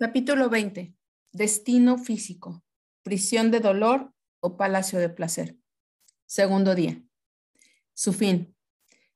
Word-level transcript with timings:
Capítulo 0.00 0.48
20. 0.48 0.94
Destino 1.32 1.98
físico. 1.98 2.62
Prisión 3.02 3.50
de 3.50 3.58
dolor 3.58 4.12
o 4.38 4.56
palacio 4.56 5.00
de 5.00 5.08
placer. 5.08 5.56
Segundo 6.24 6.76
día. 6.76 7.02
Su 7.94 8.12
fin. 8.12 8.54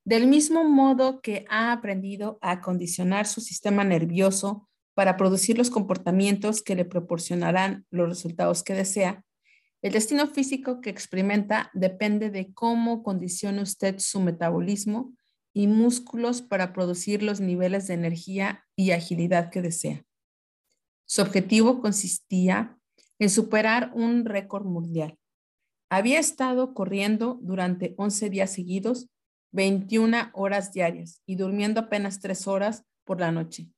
Del 0.05 0.27
mismo 0.27 0.65
modo 0.65 1.21
que 1.21 1.45
ha 1.49 1.71
aprendido 1.71 2.41
a 2.43 2.51
acondicionar 2.51 3.29
su 3.29 3.41
sistema 3.41 3.85
nervioso 3.85 4.69
para 4.95 5.17
producir 5.17 5.57
los 5.57 5.71
comportamientos 5.71 6.65
que 6.65 6.75
le 6.75 6.85
proporcionarán 6.85 7.87
los 7.91 8.09
resultados 8.09 8.65
que 8.65 8.75
desea, 8.75 9.25
el 9.83 9.93
destino 9.93 10.27
físico 10.27 10.81
que 10.81 10.91
experimenta 10.91 11.71
depende 11.75 12.29
de 12.29 12.53
cómo 12.55 13.05
condicione 13.05 13.63
usted 13.63 14.01
su 14.01 14.19
metabolismo 14.19 15.15
y 15.55 15.69
músculos 15.69 16.43
para 16.43 16.73
producir 16.73 17.23
los 17.23 17.39
niveles 17.41 17.87
de 17.87 17.95
energía 17.95 18.65
y 18.75 18.91
agilidad 18.91 19.49
que 19.49 19.63
desea. 19.63 20.05
Su 21.13 21.21
objetivo 21.21 21.83
consistía 21.83 22.79
en 23.19 23.29
superar 23.29 23.93
un 23.95 24.25
récord 24.25 24.65
mundial. 24.65 25.19
Había 25.91 26.19
estado 26.19 26.73
corriendo 26.73 27.39
durante 27.43 27.95
11 27.99 28.31
días 28.31 28.51
seguidos, 28.51 29.11
21 29.51 30.31
horas 30.33 30.73
diarias 30.73 31.21
y 31.27 31.37
durmiendo 31.37 31.81
apenas 31.81 32.21
3 32.21 32.47
horas 32.47 32.87
por 33.05 33.21
la 33.21 33.31
noche. 33.31 33.69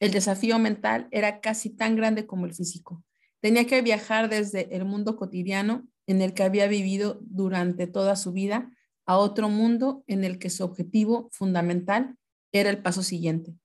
El 0.00 0.12
desafío 0.12 0.58
mental 0.58 1.08
era 1.10 1.42
casi 1.42 1.68
tan 1.68 1.94
grande 1.94 2.26
como 2.26 2.46
el 2.46 2.54
físico. 2.54 3.04
Tenía 3.42 3.66
que 3.66 3.82
viajar 3.82 4.30
desde 4.30 4.74
el 4.74 4.86
mundo 4.86 5.16
cotidiano 5.16 5.86
en 6.06 6.22
el 6.22 6.32
que 6.32 6.42
había 6.42 6.68
vivido 6.68 7.18
durante 7.20 7.86
toda 7.86 8.16
su 8.16 8.32
vida 8.32 8.72
a 9.04 9.18
otro 9.18 9.50
mundo 9.50 10.04
en 10.06 10.24
el 10.24 10.38
que 10.38 10.48
su 10.48 10.64
objetivo 10.64 11.28
fundamental 11.32 12.16
era 12.50 12.70
el 12.70 12.80
paso 12.80 13.02
siguiente, 13.02 13.58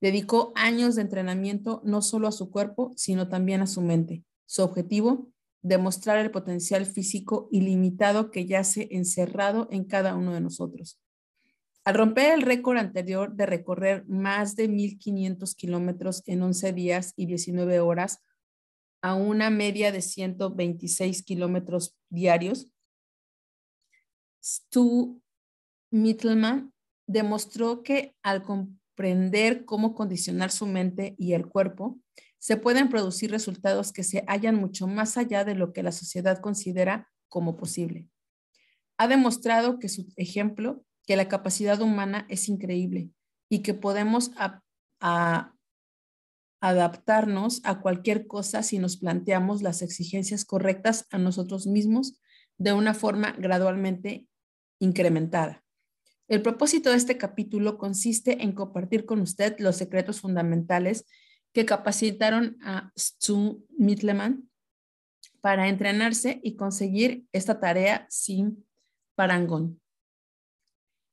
Dedicó 0.00 0.52
años 0.54 0.94
de 0.94 1.02
entrenamiento 1.02 1.82
no 1.84 2.02
solo 2.02 2.28
a 2.28 2.32
su 2.32 2.50
cuerpo, 2.50 2.92
sino 2.96 3.28
también 3.28 3.62
a 3.62 3.66
su 3.66 3.80
mente. 3.80 4.24
Su 4.46 4.62
objetivo, 4.62 5.28
demostrar 5.62 6.18
el 6.18 6.30
potencial 6.30 6.86
físico 6.86 7.48
ilimitado 7.50 8.30
que 8.30 8.46
yace 8.46 8.88
encerrado 8.92 9.68
en 9.70 9.84
cada 9.84 10.14
uno 10.14 10.32
de 10.32 10.40
nosotros. 10.40 11.00
Al 11.84 11.94
romper 11.94 12.34
el 12.34 12.42
récord 12.42 12.76
anterior 12.76 13.34
de 13.34 13.46
recorrer 13.46 14.04
más 14.06 14.56
de 14.56 14.68
1.500 14.68 15.54
kilómetros 15.56 16.22
en 16.26 16.42
11 16.42 16.72
días 16.72 17.12
y 17.16 17.26
19 17.26 17.80
horas 17.80 18.22
a 19.00 19.14
una 19.14 19.50
media 19.50 19.90
de 19.90 20.02
126 20.02 21.22
kilómetros 21.22 21.96
diarios, 22.10 22.70
Stu 24.42 25.22
Mittelman 25.90 26.72
demostró 27.06 27.82
que 27.82 28.14
al 28.22 28.42
aprender 28.98 29.64
cómo 29.64 29.94
condicionar 29.94 30.50
su 30.50 30.66
mente 30.66 31.14
y 31.18 31.34
el 31.34 31.46
cuerpo, 31.46 32.00
se 32.38 32.56
pueden 32.56 32.88
producir 32.88 33.30
resultados 33.30 33.92
que 33.92 34.02
se 34.02 34.24
hallan 34.26 34.56
mucho 34.56 34.88
más 34.88 35.16
allá 35.16 35.44
de 35.44 35.54
lo 35.54 35.72
que 35.72 35.84
la 35.84 35.92
sociedad 35.92 36.40
considera 36.40 37.08
como 37.28 37.56
posible. 37.56 38.08
Ha 38.96 39.06
demostrado 39.06 39.78
que 39.78 39.88
su 39.88 40.12
ejemplo, 40.16 40.84
que 41.06 41.14
la 41.14 41.28
capacidad 41.28 41.80
humana 41.80 42.26
es 42.28 42.48
increíble 42.48 43.10
y 43.48 43.60
que 43.60 43.72
podemos 43.72 44.32
adaptarnos 46.60 47.60
a 47.62 47.80
cualquier 47.80 48.26
cosa 48.26 48.64
si 48.64 48.80
nos 48.80 48.96
planteamos 48.96 49.62
las 49.62 49.80
exigencias 49.80 50.44
correctas 50.44 51.06
a 51.12 51.18
nosotros 51.18 51.68
mismos 51.68 52.20
de 52.56 52.72
una 52.72 52.94
forma 52.94 53.30
gradualmente 53.38 54.26
incrementada. 54.80 55.62
El 56.28 56.42
propósito 56.42 56.90
de 56.90 56.96
este 56.96 57.16
capítulo 57.16 57.78
consiste 57.78 58.42
en 58.42 58.52
compartir 58.52 59.06
con 59.06 59.20
usted 59.20 59.56
los 59.58 59.76
secretos 59.76 60.20
fundamentales 60.20 61.06
que 61.54 61.64
capacitaron 61.64 62.58
a 62.62 62.92
Stu 62.96 63.64
Mitleman 63.78 64.50
para 65.40 65.68
entrenarse 65.68 66.38
y 66.42 66.56
conseguir 66.56 67.24
esta 67.32 67.60
tarea 67.60 68.06
sin 68.10 68.66
parangón. 69.14 69.80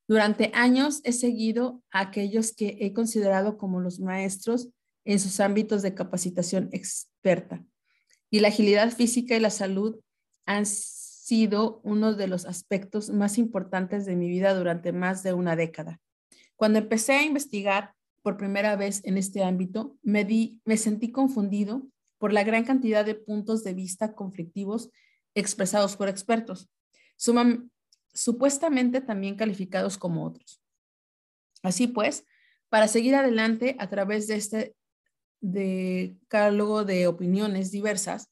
Durante 0.08 0.52
años 0.54 1.00
he 1.06 1.14
seguido 1.14 1.82
a 1.92 2.02
aquellos 2.02 2.54
que 2.54 2.78
he 2.82 2.92
considerado 2.94 3.58
como 3.58 3.80
los 3.80 4.02
maestros 4.02 4.70
en 5.06 5.20
sus 5.20 5.40
ámbitos 5.40 5.82
de 5.82 5.96
capacitación 5.96 6.68
experta. 6.74 7.64
Y 8.30 8.42
la 8.42 8.50
agilidad 8.50 8.92
física 8.92 9.36
y 9.38 9.40
la 9.40 9.50
salud 9.50 9.98
han 10.46 10.66
sido 11.26 11.82
uno 11.84 12.14
de 12.14 12.28
los 12.28 12.46
aspectos 12.46 13.10
más 13.10 13.40
importantes 13.40 14.06
de 14.06 14.16
mi 14.16 14.30
vida 14.30 14.54
durante 14.54 14.92
más 14.92 15.24
de 15.24 15.34
una 15.34 15.56
década. 15.56 16.00
Cuando 16.56 16.78
empecé 16.78 17.14
a 17.14 17.24
investigar 17.24 17.96
por 18.22 18.38
primera 18.38 18.76
vez 18.76 19.02
en 19.06 19.18
este 19.18 19.44
ámbito, 19.44 19.98
me, 20.04 20.24
di, 20.24 20.62
me 20.66 20.78
sentí 20.78 21.12
confundido 21.12 21.82
por 22.20 22.32
la 22.32 22.44
gran 22.44 22.64
cantidad 22.64 23.04
de 23.04 23.16
puntos 23.16 23.64
de 23.64 23.74
vista 23.74 24.14
conflictivos 24.14 24.92
expresados 25.34 25.96
por 25.98 26.10
expertos, 26.10 26.70
supuestamente 28.14 29.02
también 29.02 29.36
calificados 29.36 29.98
como 29.98 30.28
otros. 30.28 30.62
Así 31.64 31.88
pues, 31.88 32.24
para 32.70 32.88
seguir 32.88 33.16
adelante 33.16 33.76
a 33.80 33.90
través 33.90 34.28
de 34.28 34.36
este 34.36 34.76
decálogo 35.42 36.86
de 36.86 37.08
opiniones 37.08 37.72
diversas, 37.72 38.30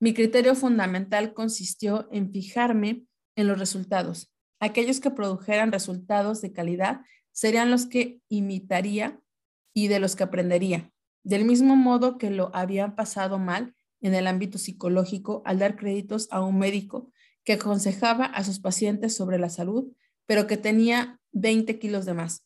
mi 0.00 0.14
criterio 0.14 0.54
fundamental 0.54 1.34
consistió 1.34 2.08
en 2.12 2.30
fijarme 2.30 3.04
en 3.36 3.48
los 3.48 3.58
resultados. 3.58 4.32
Aquellos 4.60 5.00
que 5.00 5.10
produjeran 5.10 5.72
resultados 5.72 6.40
de 6.40 6.52
calidad 6.52 7.00
serían 7.32 7.70
los 7.70 7.86
que 7.86 8.20
imitaría 8.28 9.20
y 9.74 9.88
de 9.88 10.00
los 10.00 10.16
que 10.16 10.24
aprendería. 10.24 10.92
Del 11.22 11.44
mismo 11.44 11.76
modo 11.76 12.18
que 12.18 12.30
lo 12.30 12.50
habían 12.54 12.94
pasado 12.94 13.38
mal 13.38 13.74
en 14.00 14.14
el 14.14 14.26
ámbito 14.26 14.58
psicológico 14.58 15.42
al 15.44 15.58
dar 15.58 15.76
créditos 15.76 16.28
a 16.30 16.40
un 16.42 16.58
médico 16.58 17.12
que 17.44 17.54
aconsejaba 17.54 18.24
a 18.24 18.44
sus 18.44 18.60
pacientes 18.60 19.16
sobre 19.16 19.38
la 19.38 19.50
salud, 19.50 19.92
pero 20.26 20.46
que 20.46 20.56
tenía 20.56 21.20
20 21.32 21.78
kilos 21.78 22.06
de 22.06 22.14
más. 22.14 22.44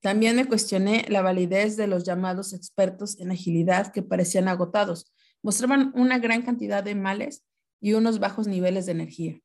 También 0.00 0.36
me 0.36 0.46
cuestioné 0.46 1.06
la 1.08 1.22
validez 1.22 1.76
de 1.76 1.86
los 1.86 2.04
llamados 2.04 2.52
expertos 2.52 3.18
en 3.20 3.30
agilidad 3.30 3.92
que 3.92 4.02
parecían 4.02 4.48
agotados, 4.48 5.12
mostraban 5.44 5.92
una 5.94 6.18
gran 6.18 6.40
cantidad 6.42 6.82
de 6.82 6.94
males 6.94 7.44
y 7.78 7.92
unos 7.92 8.18
bajos 8.18 8.48
niveles 8.48 8.86
de 8.86 8.92
energía. 8.92 9.40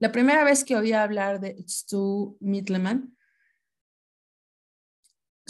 La 0.00 0.10
primera 0.10 0.42
vez 0.42 0.64
que 0.64 0.76
oí 0.76 0.92
hablar 0.92 1.40
de 1.40 1.64
Stu 1.68 2.36
Mitleman 2.40 3.16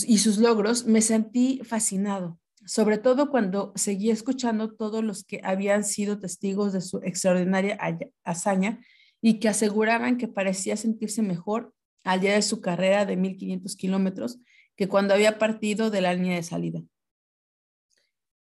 y 0.07 0.19
sus 0.19 0.37
logros, 0.37 0.85
me 0.85 1.01
sentí 1.01 1.63
fascinado, 1.65 2.39
sobre 2.67 2.99
todo 2.99 3.31
cuando 3.31 3.73
seguí 3.75 4.11
escuchando 4.11 4.75
todos 4.75 5.03
los 5.03 5.25
que 5.25 5.41
habían 5.43 5.83
sido 5.83 6.19
testigos 6.19 6.75
de 6.75 6.83
su 6.83 6.99
extraordinaria 6.99 7.79
hazaña 8.23 8.81
y 9.23 9.41
que 9.41 9.49
aseguraban 9.49 10.19
que 10.19 10.29
parecía 10.29 10.77
sentirse 10.77 11.23
mejor 11.23 11.73
al 12.05 12.21
día 12.21 12.35
de 12.35 12.43
su 12.43 12.61
carrera 12.61 13.07
de 13.07 13.17
1500 13.17 13.77
kilómetros 13.77 14.41
que 14.77 14.89
cuando 14.89 15.15
había 15.15 15.39
partido 15.39 15.91
de 15.91 16.03
la 16.03 16.13
línea 16.13 16.37
de 16.37 16.43
salida. 16.43 16.83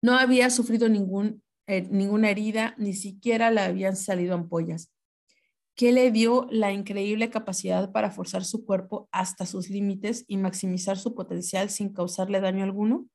No 0.06 0.16
había 0.16 0.50
sufrido 0.50 0.86
eh, 0.86 1.88
ninguna 1.90 2.30
herida, 2.30 2.76
ni 2.78 2.92
siquiera 2.92 3.50
le 3.50 3.60
habían 3.62 3.96
salido 3.96 4.36
ampollas. 4.36 4.92
¿Qué 5.74 5.90
le 5.90 6.12
dio 6.12 6.46
la 6.48 6.70
increíble 6.70 7.28
capacidad 7.28 7.90
para 7.90 8.12
forzar 8.12 8.44
su 8.44 8.64
cuerpo 8.64 9.08
hasta 9.10 9.46
sus 9.46 9.68
límites 9.68 10.24
y 10.28 10.36
maximizar 10.36 10.96
su 10.96 11.16
potencial 11.16 11.70
sin 11.70 11.92
causarle 11.92 12.40
daño 12.40 12.62
alguno? 12.62 13.08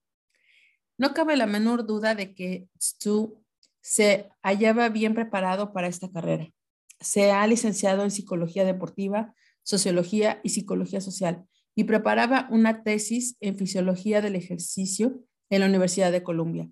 No 0.98 1.14
cabe 1.14 1.38
la 1.38 1.46
menor 1.46 1.88
duda 1.88 2.14
de 2.14 2.36
que 2.36 2.68
Stu 2.78 3.42
se 3.80 4.28
hallaba 4.44 4.90
bien 4.90 5.14
preparado 5.14 5.72
para 5.72 5.88
esta 5.88 6.12
carrera. 6.12 6.52
Se 7.00 7.32
ha 7.32 7.48
licenciado 7.48 8.04
en 8.04 8.12
psicología 8.12 8.66
deportiva, 8.66 9.34
sociología 9.64 10.42
y 10.44 10.50
psicología 10.50 11.00
social 11.00 11.46
y 11.74 11.86
preparaba 11.86 12.50
una 12.52 12.84
tesis 12.84 13.38
en 13.40 13.56
fisiología 13.58 14.20
del 14.20 14.36
ejercicio 14.36 15.24
en 15.50 15.62
la 15.62 15.68
Universidad 15.68 16.12
de 16.12 16.22
Columbia 16.22 16.70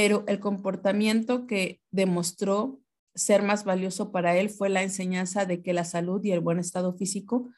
pero 0.00 0.22
el 0.28 0.38
comportamiento 0.38 1.48
que 1.48 1.80
demostró 1.90 2.80
ser 3.16 3.42
más 3.42 3.64
valioso 3.64 4.12
para 4.12 4.36
él 4.36 4.48
fue 4.48 4.68
la 4.68 4.84
enseñanza 4.84 5.44
de 5.44 5.60
que 5.60 5.72
la 5.72 5.84
salud 5.84 6.22
y 6.22 6.30
el 6.30 6.38
buen 6.38 6.60
estado 6.60 6.96
físico 6.96 7.50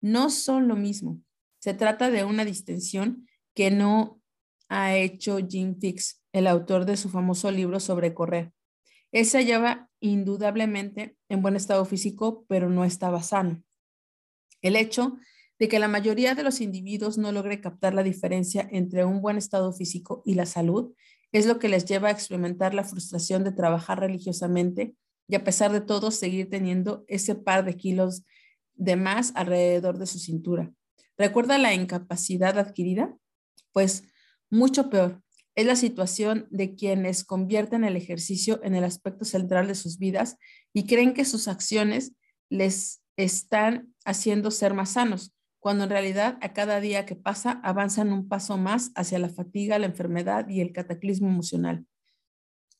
no 0.00 0.28
son 0.28 0.66
lo 0.66 0.74
mismo. 0.74 1.20
Se 1.60 1.72
trata 1.72 2.10
de 2.10 2.24
una 2.24 2.44
distinción 2.44 3.28
que 3.54 3.70
no 3.70 4.20
ha 4.68 4.96
hecho 4.96 5.38
Jim 5.48 5.78
Fix, 5.78 6.20
el 6.32 6.48
autor 6.48 6.84
de 6.84 6.96
su 6.96 7.10
famoso 7.10 7.52
libro 7.52 7.78
sobre 7.78 8.12
correr. 8.12 8.52
Él 9.12 9.24
se 9.24 9.38
hallaba 9.38 9.88
indudablemente 10.00 11.16
en 11.28 11.42
buen 11.42 11.54
estado 11.54 11.84
físico, 11.84 12.44
pero 12.48 12.70
no 12.70 12.84
estaba 12.84 13.22
sano. 13.22 13.62
El 14.62 14.74
hecho 14.74 15.16
de 15.60 15.68
que 15.68 15.78
la 15.78 15.86
mayoría 15.86 16.34
de 16.34 16.42
los 16.42 16.60
individuos 16.60 17.18
no 17.18 17.30
logre 17.30 17.60
captar 17.60 17.94
la 17.94 18.02
diferencia 18.02 18.68
entre 18.72 19.04
un 19.04 19.20
buen 19.22 19.36
estado 19.36 19.72
físico 19.72 20.24
y 20.26 20.34
la 20.34 20.46
salud 20.46 20.92
es 21.34 21.46
lo 21.46 21.58
que 21.58 21.68
les 21.68 21.84
lleva 21.84 22.08
a 22.08 22.12
experimentar 22.12 22.74
la 22.74 22.84
frustración 22.84 23.42
de 23.42 23.50
trabajar 23.50 23.98
religiosamente 23.98 24.94
y 25.26 25.34
a 25.34 25.42
pesar 25.42 25.72
de 25.72 25.80
todo 25.80 26.12
seguir 26.12 26.48
teniendo 26.48 27.04
ese 27.08 27.34
par 27.34 27.64
de 27.64 27.76
kilos 27.76 28.22
de 28.74 28.94
más 28.94 29.32
alrededor 29.34 29.98
de 29.98 30.06
su 30.06 30.20
cintura. 30.20 30.72
¿Recuerda 31.18 31.58
la 31.58 31.74
incapacidad 31.74 32.56
adquirida? 32.56 33.16
Pues 33.72 34.04
mucho 34.48 34.88
peor. 34.90 35.22
Es 35.56 35.66
la 35.66 35.74
situación 35.74 36.46
de 36.50 36.76
quienes 36.76 37.24
convierten 37.24 37.82
el 37.82 37.96
ejercicio 37.96 38.60
en 38.62 38.76
el 38.76 38.84
aspecto 38.84 39.24
central 39.24 39.66
de 39.66 39.74
sus 39.74 39.98
vidas 39.98 40.36
y 40.72 40.86
creen 40.86 41.14
que 41.14 41.24
sus 41.24 41.48
acciones 41.48 42.12
les 42.48 43.02
están 43.16 43.92
haciendo 44.04 44.52
ser 44.52 44.72
más 44.72 44.90
sanos, 44.90 45.34
cuando 45.64 45.84
en 45.84 45.90
realidad 45.90 46.36
a 46.42 46.52
cada 46.52 46.78
día 46.78 47.06
que 47.06 47.16
pasa 47.16 47.52
avanzan 47.64 48.12
un 48.12 48.28
paso 48.28 48.58
más 48.58 48.92
hacia 48.96 49.18
la 49.18 49.30
fatiga, 49.30 49.78
la 49.78 49.86
enfermedad 49.86 50.46
y 50.46 50.60
el 50.60 50.74
cataclismo 50.74 51.28
emocional. 51.28 51.86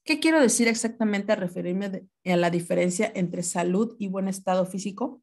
¿Qué 0.04 0.20
quiero 0.20 0.38
decir 0.38 0.68
exactamente 0.68 1.32
al 1.32 1.38
referirme 1.38 2.06
a 2.26 2.36
la 2.36 2.50
diferencia 2.50 3.10
entre 3.14 3.42
salud 3.42 3.96
y 3.98 4.08
buen 4.08 4.28
estado 4.28 4.66
físico? 4.66 5.22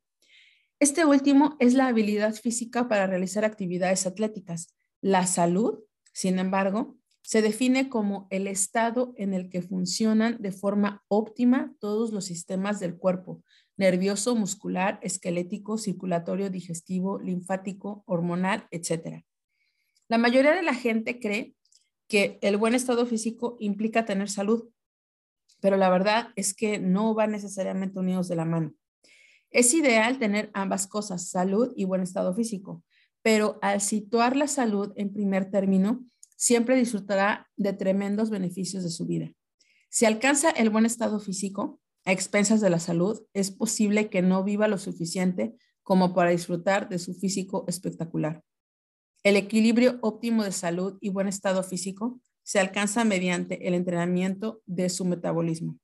Este 0.79 1.05
último 1.05 1.55
es 1.59 1.75
la 1.75 1.85
habilidad 1.85 2.33
física 2.33 2.87
para 2.87 3.05
realizar 3.05 3.45
actividades 3.45 4.07
atléticas. 4.07 4.75
La 4.99 5.27
salud, 5.27 5.83
sin 6.13 6.39
embargo, 6.39 6.97
se 7.21 7.43
define 7.43 7.89
como 7.89 8.25
el 8.31 8.47
estado 8.47 9.13
en 9.17 9.35
el 9.35 9.51
que 9.51 9.61
funcionan 9.61 10.41
de 10.41 10.51
forma 10.51 11.03
óptima 11.09 11.75
todos 11.79 12.11
los 12.11 12.25
sistemas 12.25 12.79
del 12.79 12.97
cuerpo, 12.97 13.43
nervioso, 13.81 14.35
muscular, 14.35 14.99
esquelético, 15.01 15.79
circulatorio, 15.79 16.51
digestivo, 16.51 17.19
linfático, 17.19 18.03
hormonal, 18.05 18.67
etc. 18.69 19.23
La 20.07 20.19
mayoría 20.19 20.53
de 20.53 20.61
la 20.61 20.75
gente 20.75 21.19
cree 21.19 21.55
que 22.07 22.37
el 22.43 22.57
buen 22.57 22.75
estado 22.75 23.07
físico 23.07 23.57
implica 23.59 24.05
tener 24.05 24.29
salud, 24.29 24.69
pero 25.61 25.77
la 25.77 25.89
verdad 25.89 26.27
es 26.35 26.53
que 26.53 26.77
no 26.77 27.15
van 27.15 27.31
necesariamente 27.31 27.97
unidos 27.97 28.27
de 28.27 28.35
la 28.35 28.45
mano. 28.45 28.71
Es 29.49 29.73
ideal 29.73 30.19
tener 30.19 30.51
ambas 30.53 30.85
cosas, 30.85 31.29
salud 31.29 31.73
y 31.75 31.85
buen 31.85 32.03
estado 32.03 32.35
físico, 32.35 32.83
pero 33.23 33.57
al 33.63 33.81
situar 33.81 34.35
la 34.37 34.47
salud 34.47 34.93
en 34.95 35.11
primer 35.11 35.49
término, 35.49 36.05
siempre 36.35 36.75
disfrutará 36.75 37.49
de 37.57 37.73
tremendos 37.73 38.29
beneficios 38.29 38.83
de 38.83 38.91
su 38.91 39.07
vida. 39.07 39.33
Si 39.89 40.05
alcanza 40.05 40.51
el 40.51 40.69
buen 40.69 40.85
estado 40.85 41.19
físico 41.19 41.81
a 42.05 42.11
expensas 42.11 42.61
de 42.61 42.69
la 42.69 42.79
salud, 42.79 43.21
es 43.33 43.51
posible 43.51 44.09
que 44.09 44.21
no 44.21 44.43
viva 44.43 44.67
lo 44.67 44.77
suficiente 44.77 45.55
como 45.83 46.13
para 46.13 46.31
disfrutar 46.31 46.89
de 46.89 46.99
su 46.99 47.13
físico 47.13 47.65
espectacular. 47.67 48.43
El 49.23 49.35
equilibrio 49.35 49.99
óptimo 50.01 50.43
de 50.43 50.51
salud 50.51 50.97
y 50.99 51.09
buen 51.09 51.27
estado 51.27 51.63
físico 51.63 52.19
se 52.43 52.59
alcanza 52.59 53.05
mediante 53.05 53.67
el 53.67 53.75
entrenamiento 53.75 54.61
de 54.65 54.89
su 54.89 55.05
metabolismo. 55.05 55.77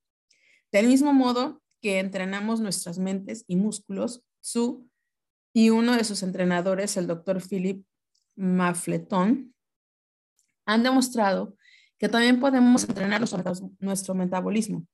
Del 0.71 0.87
mismo 0.87 1.13
modo 1.13 1.61
que 1.81 1.99
entrenamos 1.99 2.59
nuestras 2.59 2.97
mentes 2.97 3.45
y 3.47 3.55
músculos, 3.55 4.23
su 4.41 4.89
y 5.53 5.69
uno 5.69 5.95
de 5.95 6.03
sus 6.03 6.23
entrenadores, 6.23 6.97
el 6.97 7.07
doctor 7.07 7.41
Philip 7.41 7.83
Mafleton, 8.35 9.53
han 10.65 10.83
demostrado 10.83 11.55
que 11.97 12.09
también 12.09 12.39
podemos 12.39 12.83
entrenar 12.83 13.23
nuestro 13.79 14.13
metabolismo. 14.13 14.85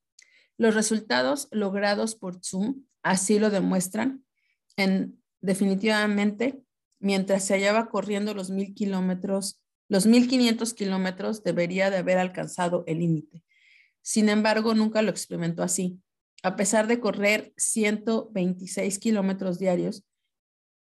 Los 0.58 0.76
resultados 0.76 1.48
logrados 1.52 2.16
por 2.16 2.44
Zoom 2.44 2.86
así 3.02 3.40
lo 3.40 3.50
demuestran. 3.50 4.26
En, 4.78 5.22
definitivamente, 5.42 6.62
mientras 7.00 7.46
se 7.46 7.54
hallaba 7.56 7.90
corriendo 7.90 8.34
los 8.34 8.50
mil 8.50 8.74
kilómetros, 8.74 9.62
los 9.90 10.06
1500 10.06 10.74
kilómetros 10.74 11.44
debería 11.44 11.90
de 11.90 11.98
haber 11.98 12.18
alcanzado 12.18 12.84
el 12.88 13.00
límite. 13.00 13.44
Sin 14.02 14.30
embargo, 14.30 14.74
nunca 14.74 15.02
lo 15.02 15.12
experimentó 15.12 15.64
así. 15.64 16.00
A 16.44 16.56
pesar 16.56 16.88
de 16.88 17.00
correr 17.00 17.54
126 17.58 19.00
kilómetros 19.00 19.60
diarios, 19.60 20.04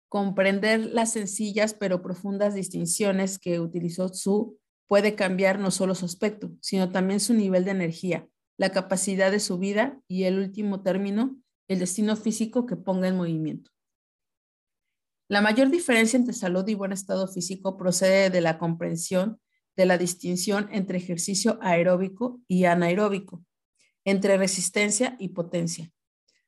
comprender 0.09 0.85
las 0.93 1.11
sencillas 1.11 1.73
pero 1.73 2.01
profundas 2.01 2.53
distinciones 2.53 3.39
que 3.39 3.59
utilizó 3.59 4.09
Tzu 4.09 4.59
puede 4.87 5.15
cambiar 5.15 5.59
no 5.59 5.71
solo 5.71 5.95
su 5.95 6.05
aspecto, 6.05 6.51
sino 6.61 6.91
también 6.91 7.19
su 7.19 7.33
nivel 7.33 7.65
de 7.65 7.71
energía, 7.71 8.27
la 8.63 8.71
capacidad 8.71 9.29
de 9.29 9.41
su 9.41 9.57
vida 9.57 9.99
y, 10.07 10.23
el 10.23 10.39
último 10.39 10.83
término, 10.83 11.35
el 11.67 11.79
destino 11.79 12.15
físico 12.15 12.65
que 12.65 12.77
ponga 12.77 13.09
en 13.09 13.17
movimiento. 13.17 13.71
La 15.27 15.41
mayor 15.41 15.69
diferencia 15.69 16.15
entre 16.15 16.33
salud 16.33 16.65
y 16.69 16.73
buen 16.73 16.93
estado 16.93 17.27
físico 17.27 17.75
procede 17.75 18.29
de 18.29 18.39
la 18.39 18.57
comprensión 18.57 19.41
de 19.75 19.85
la 19.85 19.97
distinción 19.97 20.69
entre 20.71 20.97
ejercicio 20.97 21.59
aeróbico 21.61 22.39
y 22.47 22.63
anaeróbico, 22.63 23.43
entre 24.05 24.37
resistencia 24.37 25.17
y 25.19 25.29
potencia. 25.29 25.91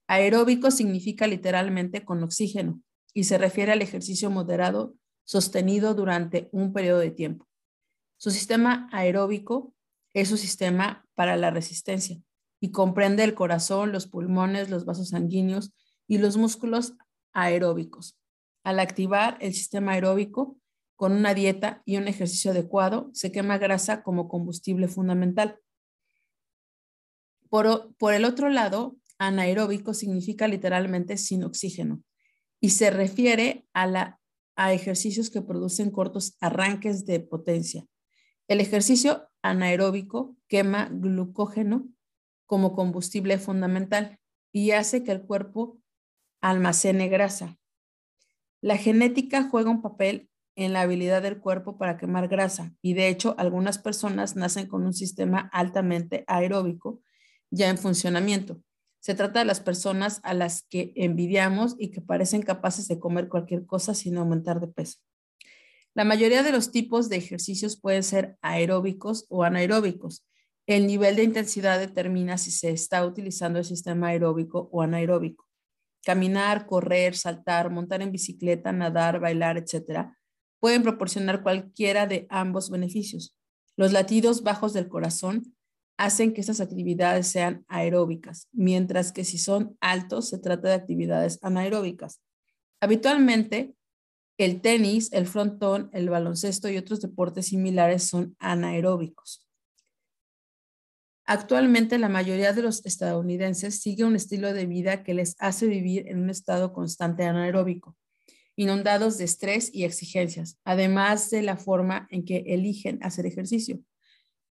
Aeróbico 0.07 0.71
significa 0.71 1.27
literalmente 1.27 2.05
con 2.05 2.23
oxígeno 2.23 2.81
y 3.13 3.25
se 3.25 3.37
refiere 3.37 3.73
al 3.73 3.81
ejercicio 3.81 4.29
moderado 4.29 4.95
sostenido 5.25 5.93
durante 5.95 6.47
un 6.53 6.71
periodo 6.71 6.99
de 6.99 7.11
tiempo. 7.11 7.45
Su 8.15 8.31
sistema 8.31 8.87
aeróbico 8.93 9.73
es 10.13 10.29
su 10.29 10.37
sistema 10.37 11.04
para 11.15 11.35
la 11.37 11.49
resistencia 11.49 12.21
y 12.59 12.71
comprende 12.71 13.23
el 13.23 13.35
corazón, 13.35 13.91
los 13.91 14.07
pulmones, 14.07 14.69
los 14.69 14.85
vasos 14.85 15.09
sanguíneos 15.09 15.73
y 16.07 16.17
los 16.17 16.37
músculos 16.37 16.95
aeróbicos. 17.33 18.19
Al 18.63 18.79
activar 18.79 19.37
el 19.41 19.53
sistema 19.53 19.93
aeróbico 19.93 20.57
con 20.95 21.11
una 21.11 21.33
dieta 21.33 21.81
y 21.85 21.97
un 21.97 22.07
ejercicio 22.07 22.51
adecuado, 22.51 23.09
se 23.13 23.31
quema 23.31 23.57
grasa 23.57 24.01
como 24.01 24.27
combustible 24.27 24.87
fundamental. 24.87 25.59
Por, 27.49 28.13
el 28.13 28.25
otro 28.25 28.49
lado, 28.49 28.97
anaeróbico 29.17 29.93
significa 29.93 30.47
literalmente 30.47 31.17
sin 31.17 31.43
oxígeno 31.43 32.03
y 32.59 32.71
se 32.71 32.89
refiere 32.89 33.67
a, 33.73 33.87
la, 33.87 34.19
a 34.55 34.73
ejercicios 34.73 35.29
que 35.29 35.41
producen 35.41 35.91
cortos 35.91 36.35
arranques 36.39 37.05
de 37.05 37.19
potencia. 37.19 37.85
El 38.47 38.59
ejercicio 38.61 39.29
anaeróbico 39.49 40.35
quema 40.47 40.89
glucógeno 40.91 41.87
como 42.45 42.73
combustible 42.73 43.37
fundamental 43.37 44.19
y 44.51 44.71
hace 44.71 45.03
que 45.03 45.11
el 45.11 45.21
cuerpo 45.21 45.79
almacene 46.41 47.07
grasa. 47.09 47.57
La 48.61 48.77
genética 48.77 49.47
juega 49.49 49.69
un 49.69 49.81
papel 49.81 50.29
en 50.55 50.73
la 50.73 50.81
habilidad 50.81 51.21
del 51.21 51.39
cuerpo 51.39 51.77
para 51.77 51.97
quemar 51.97 52.27
grasa 52.27 52.73
y 52.81 52.93
de 52.93 53.09
hecho 53.09 53.35
algunas 53.37 53.77
personas 53.77 54.35
nacen 54.35 54.67
con 54.67 54.85
un 54.85 54.93
sistema 54.93 55.49
altamente 55.53 56.23
aeróbico 56.27 57.01
ya 57.51 57.69
en 57.69 57.77
funcionamiento. 57.77 58.61
Se 58.99 59.13
trata 59.13 59.39
de 59.39 59.45
las 59.45 59.59
personas 59.59 60.19
a 60.23 60.33
las 60.33 60.63
que 60.63 60.93
envidiamos 60.95 61.75
y 61.77 61.91
que 61.91 62.01
parecen 62.01 62.41
capaces 62.41 62.87
de 62.87 62.99
comer 62.99 63.29
cualquier 63.29 63.65
cosa 63.65 63.93
sin 63.93 64.17
aumentar 64.17 64.59
de 64.59 64.67
peso. 64.67 64.99
La 65.95 66.03
mayoría 66.03 66.43
de 66.43 66.51
los 66.51 66.71
tipos 66.71 67.07
de 67.07 67.15
ejercicios 67.15 67.79
pueden 67.79 68.03
ser 68.03 68.37
aeróbicos 68.41 69.25
o 69.29 69.43
anaeróbicos. 69.43 70.25
El 70.67 70.87
nivel 70.87 71.15
de 71.15 71.23
intensidad 71.23 71.79
determina 71.79 72.37
si 72.37 72.51
se 72.51 72.71
está 72.71 73.05
utilizando 73.05 73.59
el 73.59 73.65
sistema 73.65 74.07
aeróbico 74.07 74.67
o 74.73 74.81
anaeróbico. 74.81 75.47
Caminar, 76.03 76.65
correr, 76.65 77.15
saltar, 77.15 77.71
montar 77.71 78.01
en 78.01 78.11
bicicleta, 78.11 78.73
nadar, 78.73 79.21
bailar, 79.21 79.57
etcétera, 79.57 80.17
pueden 80.59 80.83
proporcionar 80.83 81.41
cualquiera 81.43 82.07
de 82.07 82.27
ambos 82.29 82.69
beneficios. 82.69 83.37
Los 83.77 83.93
latidos 83.93 84.43
bajos 84.43 84.73
del 84.73 84.89
corazón 84.89 85.55
hacen 85.97 86.33
que 86.33 86.41
estas 86.41 86.59
actividades 86.59 87.27
sean 87.27 87.63
aeróbicas, 87.69 88.49
mientras 88.51 89.13
que 89.13 89.23
si 89.23 89.37
son 89.37 89.77
altos 89.79 90.27
se 90.27 90.39
trata 90.39 90.67
de 90.67 90.73
actividades 90.73 91.39
anaeróbicas. 91.41 92.19
Habitualmente, 92.81 93.75
el 94.37 94.61
tenis, 94.61 95.11
el 95.13 95.27
frontón, 95.27 95.89
el 95.93 96.09
baloncesto 96.09 96.69
y 96.69 96.77
otros 96.77 97.01
deportes 97.01 97.47
similares 97.47 98.03
son 98.03 98.35
anaeróbicos. 98.39 99.47
Actualmente 101.25 101.97
la 101.97 102.09
mayoría 102.09 102.53
de 102.53 102.61
los 102.61 102.85
estadounidenses 102.85 103.81
sigue 103.81 104.03
un 104.03 104.15
estilo 104.15 104.53
de 104.53 104.67
vida 104.67 105.03
que 105.03 105.15
les 105.15 105.35
hace 105.39 105.65
vivir 105.65 106.07
en 106.07 106.19
un 106.19 106.29
estado 106.29 106.71
constante 106.71 107.23
anaeróbico, 107.23 107.97
inundados 108.55 109.17
de 109.17 109.23
estrés 109.23 109.73
y 109.73 109.85
exigencias, 109.85 110.59
además 110.63 111.31
de 111.31 111.41
la 111.41 111.57
forma 111.57 112.07
en 112.11 112.25
que 112.25 112.43
eligen 112.47 112.99
hacer 113.01 113.25
ejercicio. 113.25 113.79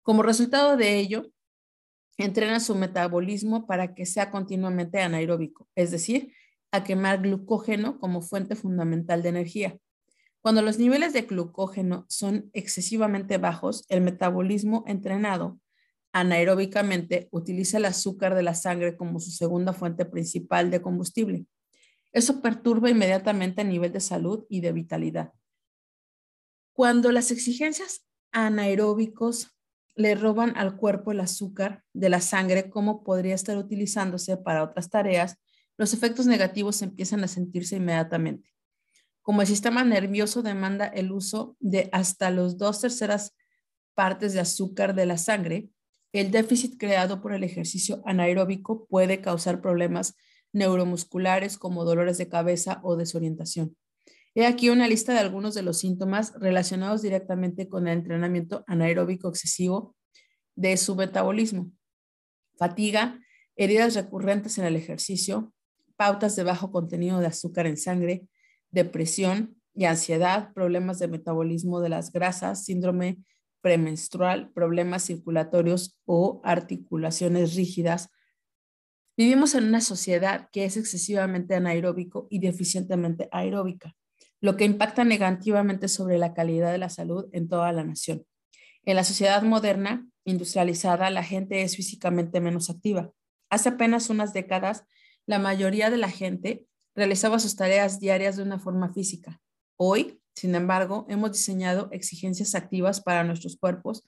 Como 0.02 0.24
resultado 0.24 0.78
de 0.78 0.98
ello, 0.98 1.32
entrenan 2.18 2.62
su 2.62 2.76
metabolismo 2.76 3.66
para 3.68 3.94
que 3.94 4.06
sea 4.06 4.32
continuamente 4.32 5.02
anaeróbico, 5.02 5.68
es 5.76 5.92
decir, 5.92 6.34
a 6.72 6.84
quemar 6.84 7.22
glucógeno 7.22 8.00
como 8.00 8.22
fuente 8.22 8.56
fundamental 8.56 9.22
de 9.24 9.30
energía. 9.30 9.78
Cuando 10.42 10.62
los 10.62 10.80
niveles 10.80 11.13
de 11.13 11.22
glucógeno 11.22 12.06
son 12.10 12.50
excesivamente 12.54 13.38
bajos, 13.38 13.86
el 13.90 14.01
metabolismo 14.01 14.84
entrenado 14.88 15.60
anaeróbicamente 16.13 17.30
utiliza 17.32 17.78
el 17.78 17.86
azúcar 17.86 18.36
de 18.36 18.44
la 18.44 18.56
sangre 18.56 18.98
como 18.98 19.20
su 19.20 19.32
segunda 19.32 19.74
fuente 19.74 20.06
principal 20.06 20.72
de 20.72 20.82
combustible. 20.82 21.46
Eso 22.12 22.42
perturba 22.42 22.90
inmediatamente 22.90 23.62
el 23.62 23.70
nivel 23.70 23.94
de 23.94 24.01
salud 24.01 24.46
y 24.50 24.62
de 24.62 24.74
vitalidad. 24.74 25.32
Cuando 26.74 27.12
las 27.12 27.32
exigencias 27.32 28.06
anaeróbicos 28.32 29.56
le 29.96 30.16
roban 30.16 30.58
al 30.58 30.75
cuerpo 30.75 31.12
el 31.12 31.20
azúcar 31.20 31.84
de 31.94 32.10
la 32.10 32.22
sangre, 32.22 32.70
como 32.70 33.04
podría 33.04 33.36
estar 33.36 33.58
utilizándose 33.58 34.38
para 34.38 34.63
otras 34.63 34.90
tareas, 34.90 35.38
los 35.78 35.94
efectos 35.94 36.25
negativos 36.25 36.82
empiezan 36.82 37.24
a 37.24 37.28
sentirse 37.28 37.75
inmediatamente. 37.75 38.51
Como 39.22 39.42
el 39.42 39.48
sistema 39.48 39.84
nervioso 39.84 40.42
demanda 40.42 40.88
el 40.88 41.12
uso 41.12 41.56
de 41.60 41.90
hasta 41.92 42.32
los 42.32 42.58
dos 42.58 42.82
terceras 42.82 43.36
partes 43.94 44.34
de 44.34 44.40
azúcar 44.40 44.96
de 44.96 45.06
la 45.06 45.18
sangre, 45.18 45.70
el 46.13 46.32
déficit 46.32 46.78
creado 46.78 47.22
por 47.22 47.34
el 47.34 47.44
ejercicio 47.44 48.01
anaeróbico 48.06 48.86
puede 48.88 49.22
causar 49.22 49.62
problemas 49.62 50.16
neuromusculares 50.54 51.58
como 51.58 51.86
dolores 51.86 52.18
de 52.18 52.28
cabeza 52.28 52.82
o 52.84 52.96
desorientación. 52.98 53.78
He 54.34 54.46
aquí 54.46 54.70
una 54.70 54.88
lista 54.88 55.13
de 55.13 55.20
algunos 55.20 55.54
de 55.56 55.62
los 55.62 55.80
síntomas 55.80 56.34
relacionados 56.40 57.01
directamente 57.01 57.68
con 57.68 57.88
el 57.88 57.98
entrenamiento 57.98 58.63
anaeróbico 58.68 59.30
excesivo 59.30 59.96
de 60.56 60.78
su 60.78 60.96
metabolismo. 60.96 61.72
Fatiga, 62.58 63.20
heridas 63.56 63.96
recurrentes 63.96 64.58
en 64.58 64.66
el 64.66 64.75
ejercicio, 64.75 65.54
pautas 66.01 66.36
de 66.36 66.41
bajo 66.41 66.72
contenido 66.72 67.20
de 67.20 67.27
azúcar 67.27 67.67
en 67.67 67.77
sangre, 67.77 68.24
depresión 68.72 69.55
y 69.75 69.86
ansiedad, 69.86 70.51
problemas 70.51 70.98
de 70.98 71.08
metabolismo 71.08 71.79
de 71.79 71.89
las 71.89 72.12
grasas, 72.12 72.65
síndrome 72.65 73.20
premenstrual, 73.62 74.51
problemas 74.51 75.03
circulatorios 75.03 76.00
o 76.05 76.41
articulaciones 76.43 77.53
rígidas. 77.53 78.10
Vivimos 79.15 79.53
en 79.53 79.65
una 79.65 79.79
sociedad 79.79 80.50
que 80.51 80.65
es 80.65 80.75
excesivamente 80.75 81.53
anaeróbico 81.53 82.25
y 82.31 82.39
deficientemente 82.39 83.29
aeróbica, 83.31 83.96
lo 84.39 84.58
que 84.58 84.65
impacta 84.65 85.03
negativamente 85.03 85.88
sobre 85.88 86.17
la 86.17 86.34
calidad 86.34 86.72
de 86.72 86.79
la 86.79 86.89
salud 86.89 87.29
en 87.31 87.48
toda 87.48 87.72
la 87.74 87.84
nación. 87.84 88.25
En 88.86 88.96
la 88.96 89.03
sociedad 89.03 89.43
moderna, 89.43 90.10
industrializada, 90.25 91.12
la 91.12 91.24
gente 91.24 91.62
es 91.62 91.75
físicamente 91.75 92.41
menos 92.41 92.72
activa. 92.72 93.12
Hace 93.51 93.70
apenas 93.70 94.10
unas 94.10 94.34
décadas, 94.34 94.84
la 95.25 95.40
mayoría 95.40 95.90
de 95.90 95.98
la 95.98 96.10
gente 96.10 96.66
realizaba 96.96 97.40
sus 97.40 97.56
tareas 97.56 98.00
diarias 98.00 98.38
de 98.38 98.44
una 98.44 98.60
forma 98.60 98.94
física. 98.94 99.42
Hoy, 99.78 100.22
sin 100.36 100.56
embargo, 100.56 101.06
hemos 101.10 101.32
diseñado 101.32 101.90
exigencias 101.92 102.56
activas 102.56 103.01
para 103.01 103.24
nuestros 103.24 103.58
cuerpos 103.58 104.04